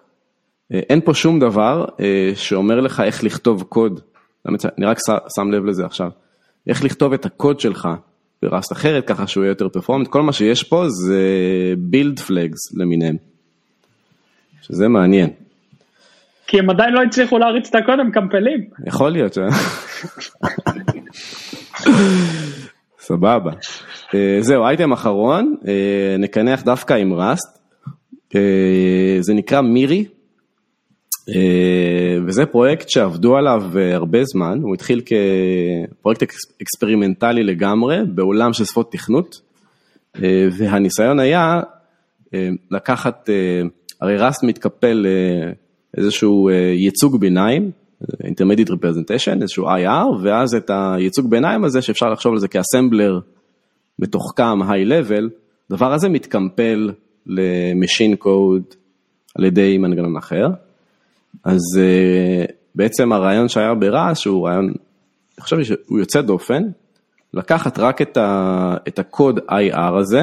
[0.72, 4.00] אה, אין פה שום דבר אה, שאומר לך איך לכתוב קוד,
[4.46, 4.98] אני רק
[5.36, 6.10] שם לב לזה עכשיו,
[6.66, 7.88] איך לכתוב את הקוד שלך
[8.42, 11.20] בראסט אחרת ככה שהוא יהיה יותר פרפורמנט, כל מה שיש פה זה
[11.78, 13.16] בילד פלגס למיניהם,
[14.62, 15.30] שזה מעניין.
[16.46, 18.64] כי הם עדיין לא הצליחו להריץ את הקוד, הם מקמפלים.
[18.86, 19.38] יכול להיות ש...
[22.98, 23.50] סבבה.
[24.14, 25.56] אה, זהו, אייטם אחרון,
[26.18, 27.61] נקנח דווקא עם Rust.
[28.34, 30.04] אה, זה נקרא Miri,
[31.28, 36.22] אה, וזה פרויקט שעבדו עליו אה, הרבה זמן, הוא התחיל כפרויקט
[36.62, 39.40] אקספרימנטלי לגמרי בעולם של שפות תכנות,
[40.58, 41.60] והניסיון היה
[42.70, 43.30] לקחת,
[44.00, 45.06] הרי ראסט מתקפל
[45.96, 47.70] איזשהו ייצוג ביניים,
[48.02, 53.20] Intermediate Representation, איזשהו IR, ואז את הייצוג ביניים הזה שאפשר לחשוב על זה כאסמבלר
[53.98, 55.30] מתוחכם, היי-לבל,
[55.70, 56.90] הדבר הזה מתקמפל
[57.26, 58.62] למשין קוד
[59.34, 60.46] על ידי מנגנון אחר.
[61.44, 62.44] אז אה,
[62.74, 66.62] בעצם הרעיון שהיה ברעש הוא רעיון, אני חושב שהוא יוצא דופן,
[67.34, 70.22] לקחת רק את, ה, את הקוד IR הזה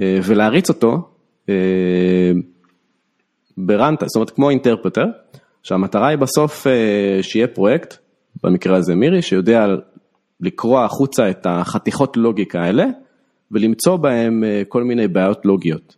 [0.00, 1.08] אה, ולהריץ אותו
[1.48, 2.32] אה,
[3.56, 5.04] ברנטה, זאת אומרת כמו אינטרפטר,
[5.62, 6.66] שהמטרה היא בסוף
[7.22, 7.96] שיהיה פרויקט,
[8.44, 9.66] במקרה הזה מירי, שיודע
[10.40, 12.84] לקרוא החוצה את החתיכות לוגיקה האלה
[13.50, 15.96] ולמצוא בהם כל מיני בעיות לוגיות.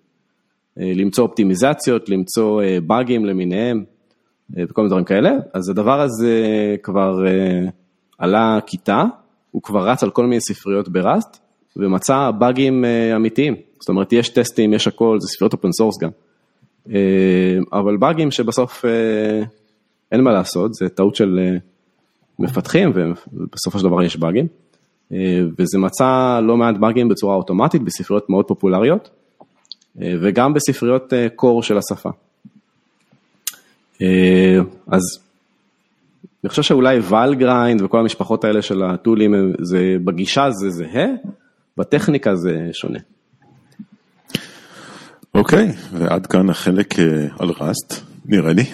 [0.81, 3.85] אה, למצוא אופטימיזציות, למצוא אה, באגים למיניהם
[4.57, 6.45] אה, וכל מיני דברים כאלה, אז הדבר הזה
[6.83, 7.25] כבר
[8.19, 9.05] עלה כיתה,
[9.51, 11.39] הוא כבר רץ על כל מיני ספריות ב Rust,
[11.77, 12.85] ומצא באגים
[13.17, 13.55] אמיתיים.
[13.81, 16.11] זאת אומרת, יש טסטים, יש הכל, זה ספריות open source גם.
[17.73, 18.85] אבל באגים שבסוף
[20.13, 21.39] אין מה לעשות, זה טעות של
[22.39, 24.47] מפתחים ובסופו של דבר יש באגים.
[25.59, 29.11] וזה מצא לא מעט באגים בצורה אוטומטית בספריות מאוד פופולריות,
[29.99, 32.11] וגם בספריות core של השפה.
[34.87, 35.03] אז
[36.45, 41.07] אני חושב שאולי ולגריינד וכל המשפחות האלה של הטולים, זה בגישה זה זהה,
[41.77, 42.99] בטכניקה זה שונה.
[45.35, 46.95] אוקיי, okay, ועד כאן החלק
[47.39, 48.65] על ראסט, נראה לי.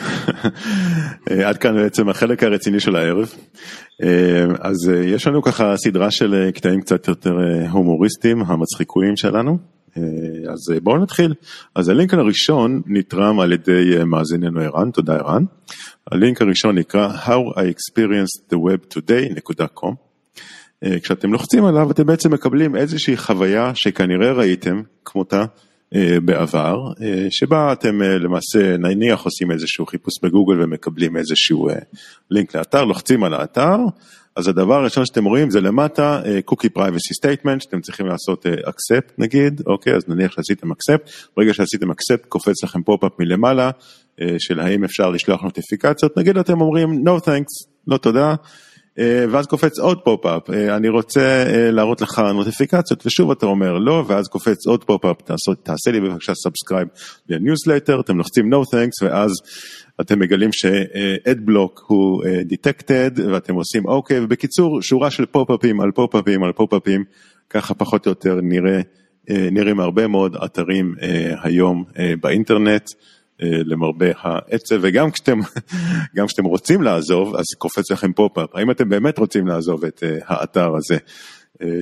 [1.45, 3.35] עד כאן בעצם החלק הרציני של הערב.
[4.61, 7.35] אז יש לנו ככה סדרה של קטעים קצת יותר
[7.71, 9.59] הומוריסטיים, המצחיקויים שלנו.
[10.49, 11.35] אז בואו נתחיל.
[11.75, 15.45] אז הלינק הראשון נתרם על ידי מאזיננו ערן, תודה ערן.
[16.11, 19.95] הלינק הראשון נקרא How I experienced the web today.com.
[21.03, 25.45] כשאתם לוחצים עליו אתם בעצם מקבלים איזושהי חוויה שכנראה ראיתם כמותה
[26.25, 26.93] בעבר,
[27.31, 31.69] שבה אתם למעשה נניח עושים איזשהו חיפוש בגוגל ומקבלים איזשהו
[32.31, 33.77] לינק לאתר, לוחצים על האתר,
[34.37, 36.21] אז הדבר הראשון שאתם רואים זה למטה
[36.51, 41.91] cookie privacy statement שאתם צריכים לעשות accept נגיד, אוקיי, אז נניח שעשיתם accept, ברגע שעשיתם
[41.91, 43.71] accept קופץ לכם pop-up מלמעלה
[44.39, 48.35] של האם אפשר לשלוח נוטיפיקציות, נגיד אתם אומרים no thanks, לא תודה.
[48.99, 54.67] ואז קופץ עוד pop-up, אני רוצה להראות לך נוטיפיקציות, ושוב אתה אומר לא, ואז קופץ
[54.67, 55.17] עוד pop-up,
[55.63, 56.89] תעשה לי בבקשה subscribe
[57.29, 59.31] לניוזלטר, אתם לוחצים no thanks, ואז
[60.01, 66.53] אתם מגלים ש-adblock הוא detected, ואתם עושים אוקיי, ובקיצור, שורה של פופ-אפים על פופ-אפים על
[66.53, 67.05] פופ-אפים,
[67.51, 68.81] ככה פחות או יותר נראה,
[69.31, 70.95] נראים הרבה מאוד אתרים
[71.43, 71.85] היום
[72.21, 72.85] באינטרנט.
[73.41, 75.39] למרבה העצב, וגם כשאתם,
[76.17, 78.55] גם כשאתם רוצים לעזוב, אז קופץ לכם pop-up.
[78.55, 80.97] האם אתם באמת רוצים לעזוב את האתר הזה,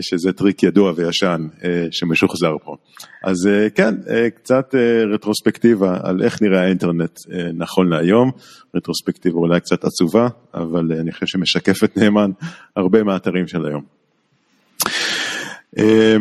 [0.00, 1.46] שזה טריק ידוע וישן
[1.90, 2.76] שמשוחזר פה.
[3.24, 3.94] אז כן,
[4.34, 4.74] קצת
[5.14, 7.18] רטרוספקטיבה על איך נראה האינטרנט
[7.54, 8.30] נכון להיום,
[8.74, 12.30] רטרוספקטיבה אולי קצת עצובה, אבל אני חושב שמשקפת נאמן
[12.76, 13.99] הרבה מהאתרים של היום.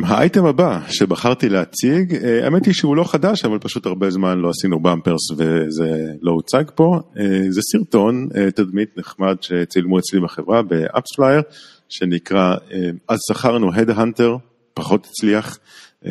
[0.03, 4.79] האייטם הבא שבחרתי להציג, האמת היא שהוא לא חדש, אבל פשוט הרבה זמן לא עשינו
[4.79, 6.99] Bumpers וזה לא הוצג פה,
[7.49, 11.41] זה סרטון, תדמית נחמד שצילמו אצלי בחברה ב AppsFlyer,
[11.89, 12.55] שנקרא
[13.07, 14.35] אז שכרנו headhunter,
[14.73, 15.59] פחות הצליח,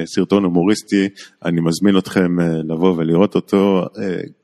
[0.04, 1.08] סרטון הומוריסטי,
[1.44, 2.36] אני מזמין אתכם
[2.68, 3.84] לבוא ולראות אותו,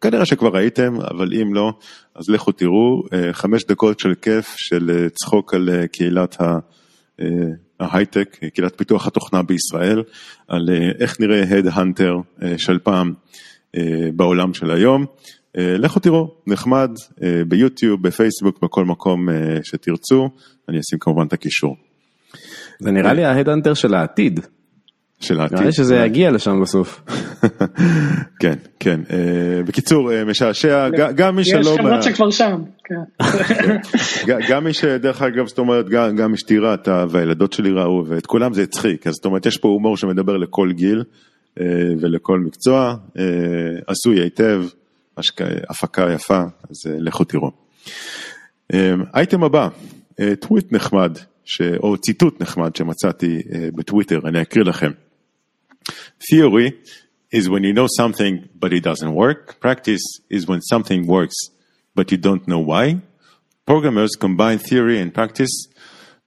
[0.00, 1.72] כנראה שכבר ראיתם, אבל אם לא,
[2.14, 6.58] אז לכו תראו, חמש דקות של כיף, של צחוק על קהילת ה...
[7.80, 10.02] ההייטק, קהילת פיתוח התוכנה בישראל,
[10.48, 10.68] על
[11.00, 12.12] איך נראה ה-head hunter
[12.56, 13.12] של פעם
[14.16, 15.06] בעולם של היום.
[15.54, 16.90] לכו תראו, נחמד,
[17.48, 19.28] ביוטיוב, בפייסבוק, בכל מקום
[19.62, 20.28] שתרצו,
[20.68, 21.76] אני אשים כמובן את הקישור.
[22.78, 24.40] זה נראה לי ה-head hunter של העתיד.
[25.20, 25.56] של העתיד.
[25.56, 27.00] נראה לי שזה יגיע לשם בסוף.
[28.40, 29.00] כן, כן.
[29.66, 31.60] בקיצור, משעשע, גם מי שלא...
[31.60, 32.62] יש חברות שכבר שם.
[34.50, 38.62] גם מי שדרך אגב, זאת אומרת, גם אשתי ראתה והילדות שלי ראו ואת כולם זה
[38.62, 41.04] הצחיק, אז זאת אומרת, יש פה הומור שמדבר לכל גיל
[42.00, 42.94] ולכל מקצוע,
[43.86, 44.62] עשוי היטב,
[45.70, 47.50] הפקה יפה, אז לכו תראו.
[49.14, 49.68] אייטם הבא,
[50.40, 51.18] טוויט נחמד,
[51.82, 53.42] או ציטוט נחמד שמצאתי
[53.74, 54.90] בטוויטר, אני אקריא לכם.
[56.20, 56.70] Theory
[57.36, 59.60] is when you know something but it doesn't work.
[59.60, 61.38] Practice is when something works
[61.96, 62.86] but you don't know why.
[63.66, 65.54] Programmers combine theory and practice.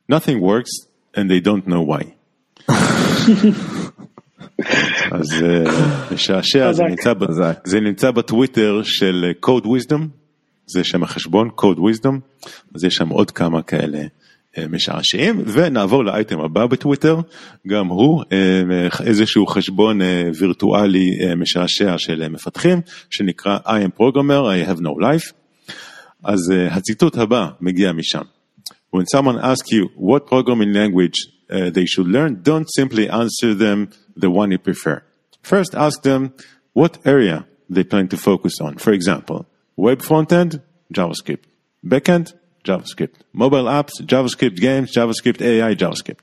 [0.09, 0.71] Nothing works
[1.15, 2.03] and they don't know why.
[5.11, 5.45] אז
[6.11, 7.13] משעשע, זה נמצא,
[7.63, 10.01] זה נמצא בטוויטר של Code Wisdom,
[10.67, 13.99] זה שם החשבון, Code Wisdom, אז יש שם עוד כמה כאלה
[14.69, 17.19] משעשעים, ונעבור לאייטם הבא בטוויטר,
[17.67, 18.23] גם הוא
[19.05, 19.99] איזשהו חשבון
[20.39, 25.33] וירטואלי משעשע של מפתחים, שנקרא I am programmer, I have no life.
[26.23, 28.21] אז הציטוט הבא מגיע משם.
[28.95, 31.17] When someone asks you what programming language
[31.49, 35.01] uh, they should learn, don't simply answer them the one you prefer.
[35.43, 36.33] First ask them
[36.73, 38.77] what area they plan to focus on.
[38.77, 39.45] For example,
[39.75, 40.61] web frontend,
[40.93, 41.45] JavaScript.
[41.85, 42.33] Backend,
[42.67, 43.17] JavaScript.
[43.35, 46.21] Mobile apps, JavaScript games, JavaScript AI, JavaScript.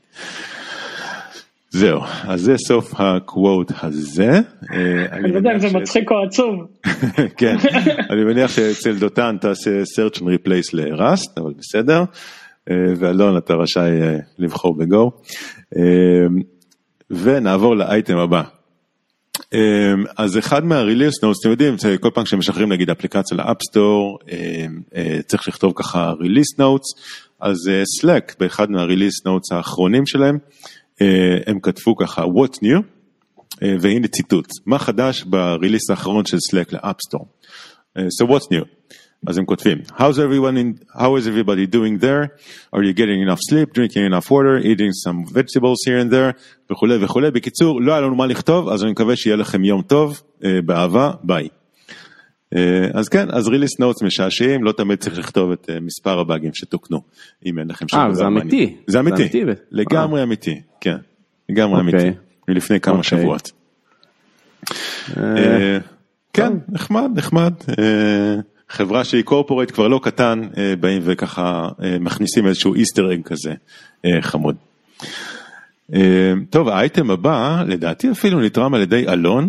[1.71, 4.41] זהו, אז זה סוף הקוואט הזה.
[5.13, 6.67] אני לא יודע אם זה מצחיק או עצוב.
[7.39, 7.57] כן,
[8.11, 12.05] אני מניח שאצל דותן תעשה search and replace לראסט, אבל בסדר.
[12.71, 13.91] ואלון אתה רשאי
[14.39, 15.11] לבחור בגו.
[17.11, 18.43] ונעבור לאייטם הבא.
[20.17, 24.19] אז אחד מה-release notes, אתם יודעים, כל פעם שמשחררים נגיד אפליקציה ל-App Store,
[25.27, 26.87] צריך לכתוב ככה release notes,
[27.41, 27.57] אז
[28.01, 30.39] Slack באחד מה-release notes האחרונים שלהם,
[31.01, 32.83] אה, הם כתבו ככה, What's new?
[33.63, 37.27] אה, והנה ציטוט, מה חדש ב-release האחרון של Slack ל-App Store?
[37.99, 38.65] So what's new?
[39.27, 42.29] אז הם כותבים, How's everyone in, how is everybody doing there?
[42.75, 46.33] Are you getting enough sleep, drinking enough water, eating some vegetables here and there,
[46.73, 47.31] וכולי וכולי.
[47.31, 50.23] בקיצור, לא היה לנו מה לכתוב, אז אני מקווה שיהיה לכם יום טוב,
[50.65, 51.49] באהבה, ביי.
[52.93, 57.01] אז כן, אז ריליס נוטס משעשעים, לא תמיד צריך לכתוב את מספר הבאגים שתוקנו,
[57.47, 57.97] אם אין לכם שם.
[57.97, 58.77] אה, זה אמיתי.
[58.87, 59.29] זה אמיתי,
[59.71, 60.97] לגמרי אמיתי, כן,
[61.49, 62.11] לגמרי אמיתי,
[62.49, 63.53] מלפני כמה שבועות.
[66.33, 67.53] כן, נחמד, נחמד.
[68.69, 70.41] חברה שהיא קורפורט כבר לא קטן,
[70.81, 71.69] באים וככה
[72.01, 73.53] מכניסים איזשהו איסטר אג כזה
[74.21, 74.57] חמוד.
[76.51, 79.49] טוב, האייטם הבא, לדעתי אפילו נתרם על ידי אלון,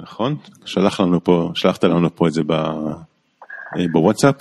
[0.00, 0.36] נכון?
[0.64, 2.42] שלח לנו פה, שלחת לנו פה את זה
[3.92, 4.34] בוואטסאפ?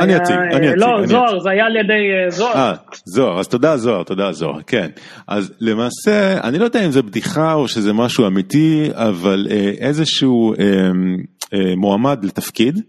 [0.00, 0.78] אני אציג, אני אציג.
[0.78, 2.56] לא, זוהר, זה היה על ידי זוהר.
[2.56, 2.74] אה,
[3.04, 4.90] זוהר, אז תודה זוהר, תודה זוהר, כן.
[5.28, 9.46] אז למעשה, אני לא יודע אם זה בדיחה או שזה משהו אמיתי, אבל
[9.78, 10.54] איזשהו
[11.76, 12.80] מועמד לתפקיד,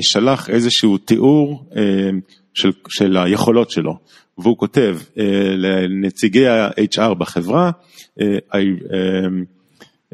[0.00, 1.64] שלח איזשהו תיאור
[2.54, 3.98] של, של היכולות שלו,
[4.38, 4.98] והוא כותב
[5.56, 7.70] לנציגי ה-HR בחברה,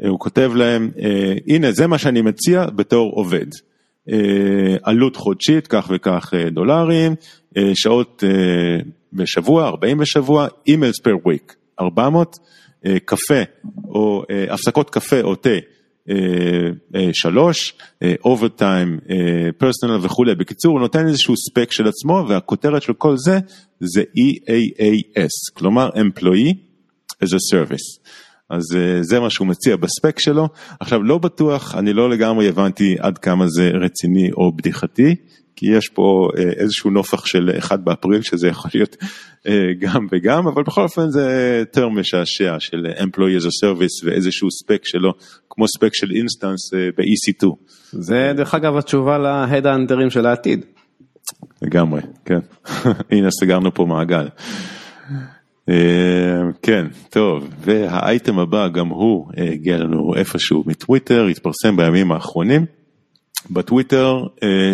[0.07, 0.91] הוא כותב להם,
[1.47, 3.45] הנה זה מה שאני מציע בתור עובד.
[4.83, 7.15] עלות חודשית, כך וכך דולרים,
[7.73, 8.23] שעות
[9.13, 12.37] בשבוע, 40 בשבוע, אימיילס פר וויק, 400,
[13.05, 13.41] קפה
[13.87, 15.49] או הפסקות קפה או תה,
[17.13, 17.73] שלוש,
[18.25, 18.99] אוברטיים,
[19.57, 20.35] פרסונל וכולי.
[20.35, 23.39] בקיצור, הוא נותן איזשהו ספק של עצמו והכותרת של כל זה
[23.79, 26.53] זה EAAS, כלומר Employee
[27.23, 28.07] as a Service.
[28.49, 28.63] אז
[29.01, 30.47] זה מה שהוא מציע בספק שלו.
[30.79, 35.15] עכשיו לא בטוח, אני לא לגמרי הבנתי עד כמה זה רציני או בדיחתי,
[35.59, 38.95] כי יש פה איזשהו נופח של 1 באפריל שזה יכול להיות
[39.79, 44.81] גם וגם, אבל בכל אופן זה יותר משעשע של Employee as a Service ואיזשהו ספק
[44.83, 45.13] שלו,
[45.49, 47.47] כמו ספק של instances ב-EC2.
[47.91, 50.65] זה דרך אגב התשובה ל-head hunterים של העתיד.
[51.61, 52.39] לגמרי, כן.
[53.11, 54.27] הנה סגרנו פה מעגל.
[56.61, 62.65] כן, טוב, והאייטם הבא גם הוא הגיע לנו איפשהו מטוויטר, התפרסם בימים האחרונים,
[63.49, 64.17] בטוויטר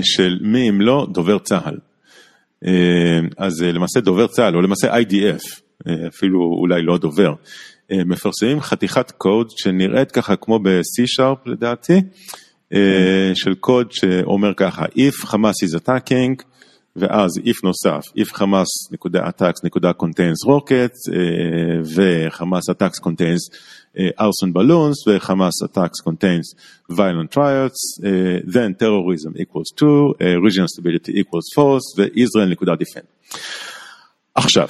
[0.01, 1.77] של מי אם לא דובר צה"ל.
[3.37, 5.61] אז למעשה דובר צה"ל, או למעשה IDF,
[6.07, 7.33] אפילו אולי לא דובר,
[7.91, 12.01] מפרסמים חתיכת קוד שנראית ככה כמו ב-C-Sharp לדעתי,
[13.33, 16.43] של קוד שאומר ככה, If Hamas is attacking,
[16.95, 21.09] ואז if נוסף, if חמאס.attacks.contains rockets
[21.95, 23.49] וחמאס attacks contains
[23.97, 26.55] arson balloons וחמאס attacks contains
[26.91, 27.81] violent riots,
[28.45, 30.13] then terrorism equals 2,
[30.43, 33.39] regional stability equals false וישראל נקודה defend.
[34.35, 34.67] עכשיו,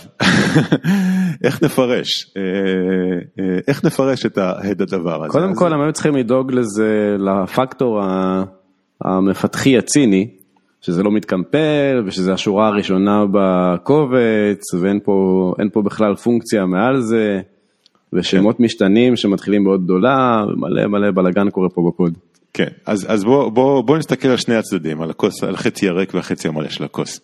[1.44, 2.34] איך נפרש,
[3.68, 5.32] איך נפרש את הדבר הזה?
[5.32, 8.02] קודם כל הם היו צריכים לדאוג לזה, לפקטור
[9.02, 10.28] המפתחי הציני.
[10.86, 17.42] שזה לא מתקמפל ושזה השורה הראשונה בקובץ ואין פה, פה בכלל פונקציה מעל זה
[18.16, 18.64] ושמות כן.
[18.64, 22.14] משתנים שמתחילים בעוד גדולה ומלא מלא בלאגן קורה פה בקוד.
[22.54, 26.14] כן, אז, אז בוא, בוא, בוא נסתכל על שני הצדדים, על הכוס, על החצי הריק
[26.14, 27.22] והחצי המלא של הכוס.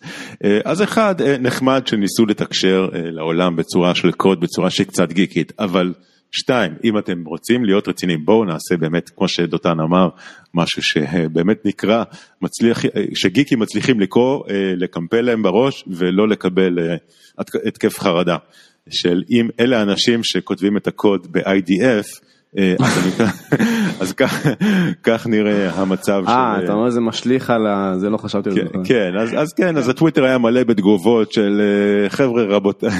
[0.64, 5.94] אז אחד, נחמד שניסו לתקשר לעולם בצורה של קוד, בצורה שקצת גיקית, אבל
[6.32, 10.08] שתיים, אם אתם רוצים להיות רציניים, בואו נעשה באמת, כמו שדותן אמר,
[10.54, 12.04] משהו שבאמת נקרא,
[12.42, 12.82] מצליח,
[13.14, 14.44] שגיקים מצליחים לקרוא,
[14.76, 16.78] לקמפל להם בראש ולא לקבל
[17.38, 18.36] התקף חרדה.
[18.90, 22.20] של אם אלה האנשים שכותבים את הקוד ב-IDF,
[24.00, 24.14] אז
[25.02, 26.22] כך נראה המצב.
[26.28, 27.92] אה, אתה אומר זה משליך על ה...
[27.98, 28.62] זה לא חשבתי על זה.
[28.84, 31.62] כן, אז כן, אז הטוויטר היה מלא בתגובות של
[32.08, 32.44] חבר'ה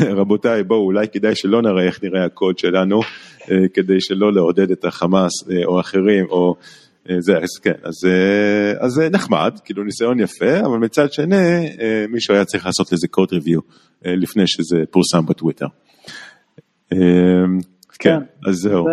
[0.01, 3.01] רבותיי, בואו אולי כדאי שלא נראה איך נראה הקוד שלנו,
[3.75, 5.33] כדי שלא לעודד את החמאס
[5.65, 6.57] או אחרים, או
[7.19, 7.75] זה, אז כן,
[8.81, 11.69] אז זה נחמד, כאילו ניסיון יפה, אבל מצד שני
[12.09, 13.61] מישהו היה צריך לעשות לזה קוד ריוויו
[14.05, 15.67] לפני שזה פורסם בטוויטר.
[17.99, 18.85] כן, אז זהו.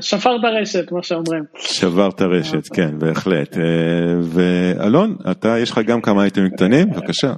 [0.00, 1.44] שברת רשת, מה שאומרים.
[1.56, 3.56] שברת רשת, כן, בהחלט.
[4.22, 7.32] ואלון, אתה, יש לך גם כמה אייטמים קטנים, בבקשה.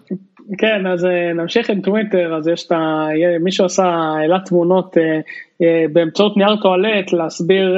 [0.59, 3.07] כן, אז נמשיך עם טוויטר, אז יש את ה...
[3.45, 4.97] מישהו עשה, העלה תמונות
[5.93, 7.77] באמצעות נייר טואלט להסביר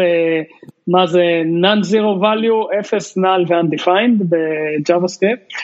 [0.88, 5.54] מה זה non-zero value, 0, null ו-undefined ב-JavaScript.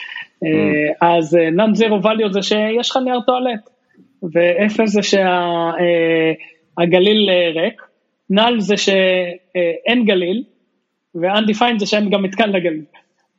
[1.01, 3.69] אז non-zero value זה שיש לך נייר טואלט,
[4.23, 5.39] ו-0 זה שה...
[6.77, 7.81] הגליל ריק,
[8.29, 10.43] null זה שאין גליל,
[11.15, 12.83] ו-undefined זה שאין גם מתקן לגליל.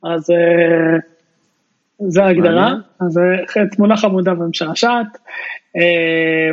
[0.03, 0.29] אז
[2.07, 2.73] זה ההגדרה.
[2.99, 5.07] אז אה, תמונה חמודה ומשעשעת.
[5.77, 6.49] אה,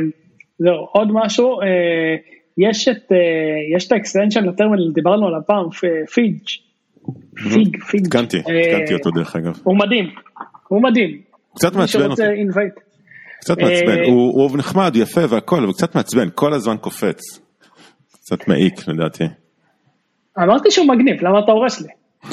[0.59, 2.17] זהו, עוד משהו, אה,
[2.59, 5.71] יש את, אה, יש את ה-extension לטרמינל, דיברנו עליו פעם,
[6.15, 6.39] פיג',
[7.53, 8.07] פיג, פיג.
[8.07, 9.59] עדכנתי, אה, עדכנתי אותו דרך אגב.
[9.63, 10.11] הוא מדהים,
[10.69, 11.21] הוא מדהים.
[11.55, 12.23] קצת מעצבן אותי.
[13.41, 17.21] קצת אה, מעצבן, הוא נחמד, יפה והכל, אבל קצת מעצבן, כל הזמן קופץ.
[18.13, 19.25] קצת מעיק לדעתי.
[20.39, 21.89] אמרתי שהוא מגניב, למה אתה הורס לי?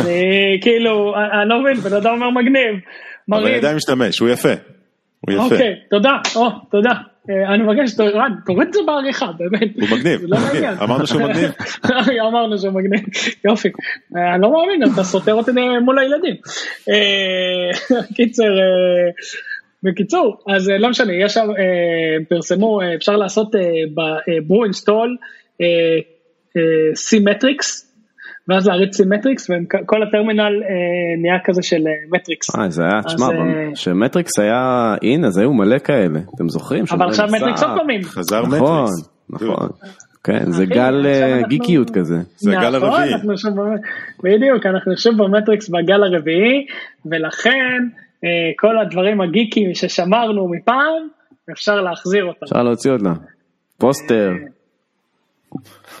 [0.00, 2.80] אני, כאילו, אני לא מבין, בן אדם אומר מגניב,
[3.30, 4.52] אבל מרים, עדיין משתמש, הוא יפה.
[5.20, 5.42] הוא יפה.
[5.42, 6.92] אוקיי, תודה, או, תודה.
[7.30, 9.70] אה, אני מבקש, רן, תוריד את זה בעריכה, באמת.
[9.80, 10.38] הוא מגניב, לא.
[10.82, 11.50] אמרנו שהוא מגניב.
[12.28, 13.00] אמרנו שהוא מגניב,
[13.44, 13.68] יופי.
[14.16, 15.50] אה, אני לא מאמין, אתה סותר אותי
[15.84, 16.34] מול הילדים.
[16.88, 19.10] אה, קיצר, אה,
[19.82, 23.50] בקיצור, אז אה, לא משנה, יש שם, אה, פרסמו, אה, אפשר לעשות
[23.94, 25.16] ב-brew install
[26.94, 27.91] cmatrix,
[28.48, 32.56] ואז להריץ cmatrix, וכל הטרמינל אה, נהיה כזה של אה, מטריקס.
[32.56, 36.84] אה, זה היה, תשמע, אה, כשמטריקס היה אין, אז היו מלא כאלה, אתם זוכרים?
[36.90, 37.36] אבל עכשיו מסך.
[37.36, 38.02] מטריקס עוד פעמים.
[38.04, 39.08] חזר נכון, מטריקס.
[39.30, 39.68] נכון.
[40.24, 42.16] כן, זה גל עכשיו אה, גיקיות כזה.
[42.36, 43.14] זה הגל נכון, הרביעי.
[44.24, 46.66] בדיוק, אנחנו שוב במטריקס בגל הרביעי,
[47.06, 47.78] ולכן
[48.58, 51.08] כל הדברים הגיקיים ששמרנו מפעם,
[51.52, 52.44] אפשר להחזיר אותם.
[52.44, 53.12] אפשר להוציא אותה.
[53.78, 54.30] פוסטר,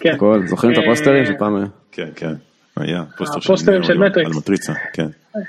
[0.02, 0.14] כן.
[0.14, 1.66] הכל, זוכרים את אה, הפוסטרים שפעם היה?
[1.92, 2.32] כן, כן.
[2.76, 4.30] היה פוסטר הפוסטרים של מטריקס.
[4.30, 5.06] על מטריצה, כן.
[5.36, 5.40] אה,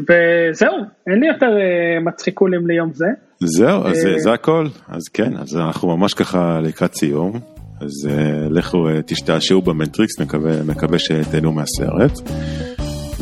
[0.00, 0.74] וזהו,
[1.06, 3.06] אין לי יותר אה, מצחיקולים ליום זה.
[3.40, 4.66] זהו, אז זה הכל.
[4.88, 7.40] אז כן, אז אנחנו ממש ככה לקראת סיום.
[7.80, 8.08] אז
[8.50, 10.20] לכו תשתעשעו במטריקס,
[10.66, 12.30] מקווה, שתהנו מהסרט.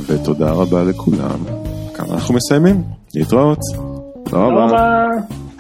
[0.07, 1.39] ותודה רבה לכולם.
[1.95, 2.83] כאן אנחנו מסיימים.
[3.15, 3.59] להתראות.
[4.25, 5.07] תודה רבה,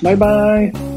[0.02, 0.93] bye bye.